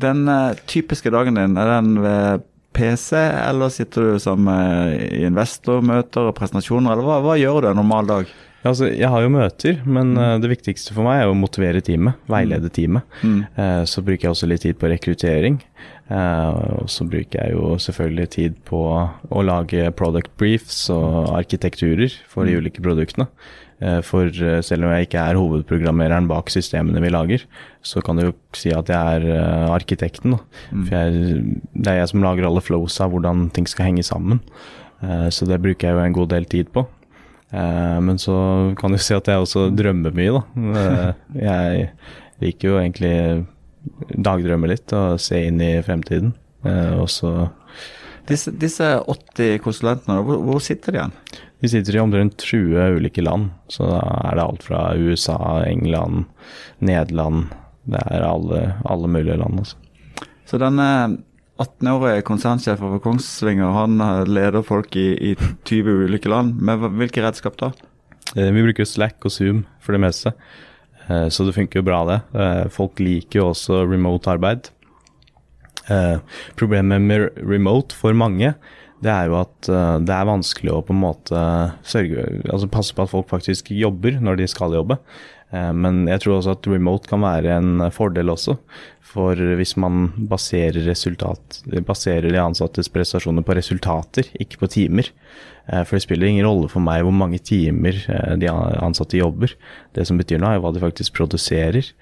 Den 0.00 0.28
uh, 0.28 0.54
typiske 0.66 1.10
dagen 1.10 1.34
din, 1.34 1.56
er 1.56 1.80
den 1.80 2.02
ved 2.02 2.40
PC, 2.72 3.12
eller 3.48 3.68
sitter 3.68 4.02
du 4.02 4.18
som 4.18 4.48
uh, 4.48 4.92
investormøter 5.26 6.20
og 6.20 6.34
presentasjoner, 6.34 6.92
eller 6.92 7.04
hva, 7.04 7.20
hva 7.20 7.38
gjør 7.38 7.60
du 7.60 7.68
en 7.68 7.76
normal 7.76 8.06
dag? 8.06 8.26
Ja, 8.62 8.70
altså, 8.70 8.86
jeg 8.94 9.10
har 9.10 9.24
jo 9.24 9.30
møter, 9.34 9.78
men 9.82 10.12
mm. 10.14 10.42
det 10.44 10.52
viktigste 10.52 10.94
for 10.94 11.02
meg 11.06 11.24
er 11.24 11.30
å 11.32 11.34
motivere 11.34 11.82
teamet. 11.82 12.20
Veilede 12.30 12.70
mm. 12.70 12.74
teamet. 12.76 13.16
Mm. 13.26 13.40
Eh, 13.58 13.80
så 13.90 14.04
bruker 14.06 14.28
jeg 14.28 14.34
også 14.36 14.48
litt 14.50 14.62
tid 14.62 14.78
på 14.78 14.90
rekruttering. 14.92 15.58
og 16.12 16.90
så 16.92 17.06
bruker 17.08 17.40
jeg 17.40 17.56
jo 17.56 17.72
selvfølgelig 17.80 18.28
tid 18.30 18.56
på 18.68 18.82
å 19.32 19.42
lage 19.42 19.90
product 19.98 20.30
briefs 20.38 20.84
og 20.92 21.32
arkitekturer 21.34 22.14
for 22.28 22.46
de 22.46 22.58
ulike 22.60 22.84
produktene. 22.84 23.26
For 24.06 24.30
selv 24.62 24.86
om 24.86 24.92
jeg 24.92 25.08
ikke 25.08 25.22
er 25.24 25.38
hovedprogrammereren 25.40 26.28
bak 26.30 26.52
systemene 26.54 27.00
vi 27.02 27.10
lager, 27.10 27.46
så 27.82 28.02
kan 28.04 28.18
du 28.18 28.28
jo 28.28 28.34
si 28.54 28.70
at 28.70 28.92
jeg 28.92 29.22
er 29.24 29.72
arkitekten. 29.72 30.36
Mm. 30.70 30.84
For 30.86 30.98
jeg, 31.00 31.42
det 31.72 31.90
er 31.90 32.02
jeg 32.02 32.12
som 32.12 32.22
lager 32.22 32.46
alle 32.46 32.62
flows 32.62 33.00
av 33.02 33.10
hvordan 33.10 33.48
ting 33.56 33.66
skal 33.66 33.90
henge 33.90 34.06
sammen. 34.06 34.44
Så 35.34 35.48
det 35.50 35.62
bruker 35.64 35.88
jeg 35.88 35.98
jo 35.98 36.04
en 36.04 36.20
god 36.20 36.36
del 36.36 36.46
tid 36.46 36.70
på. 36.76 36.86
Men 37.52 38.16
så 38.16 38.34
kan 38.80 38.94
du 38.94 38.96
si 38.96 39.12
at 39.12 39.28
jeg 39.28 39.42
også 39.44 39.66
drømmer 39.76 40.14
mye, 40.16 40.38
da. 40.38 41.14
Jeg 41.36 41.88
liker 42.40 42.70
jo 42.70 42.78
egentlig 42.80 43.14
dagdrømme 44.12 44.70
litt 44.70 44.92
og 44.96 45.20
se 45.22 45.40
inn 45.48 45.60
i 45.62 45.74
fremtiden. 45.84 46.32
Eh, 46.66 46.94
og 47.00 47.08
så 47.10 47.32
disse, 48.28 48.52
disse, 48.54 48.86
80 49.10 49.58
konsulentene, 49.64 50.20
hvor, 50.22 50.38
hvor, 50.46 50.60
sitter 50.62 50.94
de 50.94 51.00
igjen? 51.00 51.16
De 51.62 51.70
sitter 51.70 51.96
i 51.96 52.02
omtrent 52.02 52.36
20 52.38 52.98
ulike 52.98 53.24
land. 53.24 53.50
Så 53.70 53.88
da 53.90 53.98
er 54.28 54.38
det 54.38 54.44
alt 54.44 54.66
fra 54.66 54.84
USA, 54.94 55.38
England, 55.66 56.24
Nederland 56.78 57.50
Det 57.82 57.98
er 58.14 58.22
alle, 58.22 58.60
alle 58.86 59.10
mulige 59.10 59.40
land. 59.40 59.58
Altså. 59.58 59.76
Så 60.46 60.58
denne 60.62 60.86
18-årige 61.62 62.26
konsernsjef 62.26 62.82
over 62.82 63.00
Kongsvinger 63.02 63.72
han 63.76 64.02
leder 64.28 64.64
folk 64.66 64.96
i, 64.98 65.12
i 65.30 65.32
20 65.38 66.04
ulike 66.08 66.30
land. 66.32 66.58
Med 66.58 66.82
hvilke 66.98 67.22
redskap 67.24 67.56
da? 67.60 67.70
Eh, 68.36 68.50
vi 68.50 68.66
bruker 68.66 68.88
Slack 68.88 69.22
og 69.26 69.34
Zoom 69.34 69.64
for 69.82 69.96
det 69.96 70.02
meste. 70.02 70.34
Eh, 71.08 71.28
så 71.28 71.46
det 71.46 71.56
funker 71.56 71.80
jo 71.80 71.86
bra, 71.86 72.02
det. 72.08 72.20
Eh, 72.38 72.68
folk 72.72 73.00
liker 73.02 73.40
jo 73.42 73.50
også 73.50 73.82
remote 73.88 74.30
arbeid. 74.30 74.70
Eh, 75.90 76.18
problemet 76.58 77.02
med 77.02 77.28
remote 77.42 77.96
for 77.96 78.14
mange, 78.16 78.54
det 79.02 79.10
er 79.10 79.26
jo 79.26 79.34
at 79.40 79.66
det 79.66 80.12
er 80.14 80.26
vanskelig 80.28 80.70
å 80.70 80.82
på 80.86 80.94
en 80.94 81.00
måte 81.02 81.38
sørge, 81.82 82.22
altså 82.46 82.68
passe 82.70 82.94
på 82.94 83.02
at 83.02 83.10
folk 83.10 83.26
faktisk 83.32 83.72
jobber 83.74 84.20
når 84.22 84.38
de 84.38 84.46
skal 84.46 84.76
jobbe. 84.78 84.94
Men 85.52 86.06
jeg 86.08 86.22
tror 86.22 86.38
også 86.38 86.54
at 86.56 86.66
remote 86.70 87.10
kan 87.10 87.20
være 87.20 87.58
en 87.60 87.82
fordel 87.92 88.32
også. 88.32 88.54
For 89.12 89.36
hvis 89.58 89.74
man 89.76 90.06
baserer, 90.30 90.78
resultat, 90.86 91.58
baserer 91.84 92.32
de 92.32 92.40
ansattes 92.40 92.88
prestasjoner 92.88 93.44
på 93.44 93.58
resultater, 93.58 94.30
ikke 94.40 94.62
på 94.62 94.70
timer, 94.72 95.10
Eh, 95.66 95.84
for 95.84 95.96
det 95.96 96.04
spiller 96.04 96.30
ingen 96.30 96.46
rolle 96.46 96.70
for 96.70 96.82
meg 96.82 97.04
hvor 97.06 97.14
mange 97.14 97.38
timer 97.42 97.96
eh, 98.10 98.34
de 98.40 98.50
ansatte 98.50 99.18
jobber. 99.18 99.54
Det 99.94 100.06
som 100.08 100.18
betyr 100.20 100.42
noe, 100.42 100.54
er 100.54 100.60
jo 100.60 100.66
hva 100.66 100.74
de 100.74 100.82
faktisk 100.82 101.16
produserer. 101.18 101.92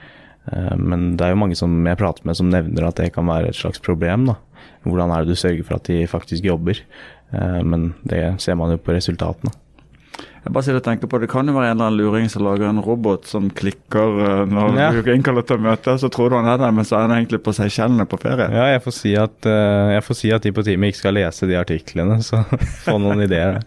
Eh, 0.50 0.76
men 0.80 1.14
det 1.20 1.26
er 1.26 1.34
jo 1.34 1.42
mange 1.42 1.58
som 1.58 1.74
jeg 1.86 2.00
prater 2.00 2.26
med 2.28 2.38
som 2.38 2.50
nevner 2.52 2.88
at 2.88 3.00
det 3.00 3.12
kan 3.16 3.28
være 3.28 3.52
et 3.52 3.60
slags 3.60 3.82
problem. 3.84 4.30
da. 4.30 4.38
Hvordan 4.86 5.12
er 5.12 5.24
det 5.24 5.34
du 5.34 5.40
sørger 5.40 5.66
for 5.66 5.76
at 5.76 5.90
de 5.90 6.06
faktisk 6.08 6.44
jobber? 6.44 6.78
Men 7.30 7.92
det 8.02 8.40
ser 8.42 8.56
man 8.58 8.72
jo 8.72 8.78
på 8.82 8.90
resultatene. 8.90 9.52
Jeg 10.40 10.54
bare 10.54 10.64
sitter 10.64 10.80
og 10.80 10.84
tenker 10.86 11.10
på 11.10 11.18
Det 11.20 11.28
kan 11.28 11.48
jo 11.48 11.52
være 11.52 11.70
en 11.70 11.74
eller 11.74 11.90
annen 11.90 12.00
luring 12.00 12.30
som 12.32 12.44
lager 12.46 12.70
en 12.70 12.80
robot 12.80 13.28
som 13.28 13.50
klikker 13.52 14.14
uh, 14.20 14.44
når 14.48 14.78
ja. 14.78 14.88
du 14.96 15.10
innkaller 15.12 15.44
til 15.44 15.60
møte, 15.60 15.98
så 16.00 16.08
tror 16.12 16.32
du 16.32 16.38
han 16.38 16.48
er 16.48 16.56
der, 16.62 16.72
men 16.72 16.86
så 16.88 16.96
er 16.96 17.08
han 17.08 17.18
egentlig 17.18 17.42
på 17.44 17.52
Seychellene 17.56 18.06
på 18.08 18.16
ferie. 18.22 18.48
Ja, 18.54 18.70
jeg 18.72 18.80
får, 18.86 18.96
si 18.96 19.12
at, 19.20 19.36
uh, 19.44 19.92
jeg 19.92 20.06
får 20.06 20.20
si 20.22 20.32
at 20.32 20.46
de 20.46 20.54
på 20.56 20.64
teamet 20.64 20.94
ikke 20.94 21.02
skal 21.02 21.16
lese 21.18 21.50
de 21.50 21.60
artiklene, 21.60 22.20
så 22.24 22.40
få 22.86 22.96
noen 23.02 23.20
ideer. 23.26 23.60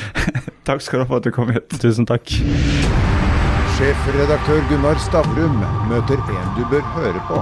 takk 0.68 0.84
skal 0.84 1.00
du 1.00 1.06
ha 1.06 1.10
for 1.14 1.22
at 1.22 1.28
du 1.28 1.32
kom 1.34 1.52
hit. 1.54 1.72
Tusen 1.80 2.08
takk. 2.08 2.28
Sjefredaktør 3.78 4.60
Gunnar 4.68 5.00
Stavrum 5.00 5.62
møter 5.88 6.20
en 6.28 6.56
du 6.58 6.64
bør 6.68 6.84
høre 6.98 7.24
på. 7.30 7.40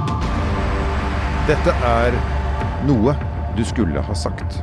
Dette 1.50 1.74
er 1.90 2.14
noe 2.86 3.18
du 3.58 3.66
skulle 3.66 4.06
ha 4.06 4.14
sagt. 4.14 4.62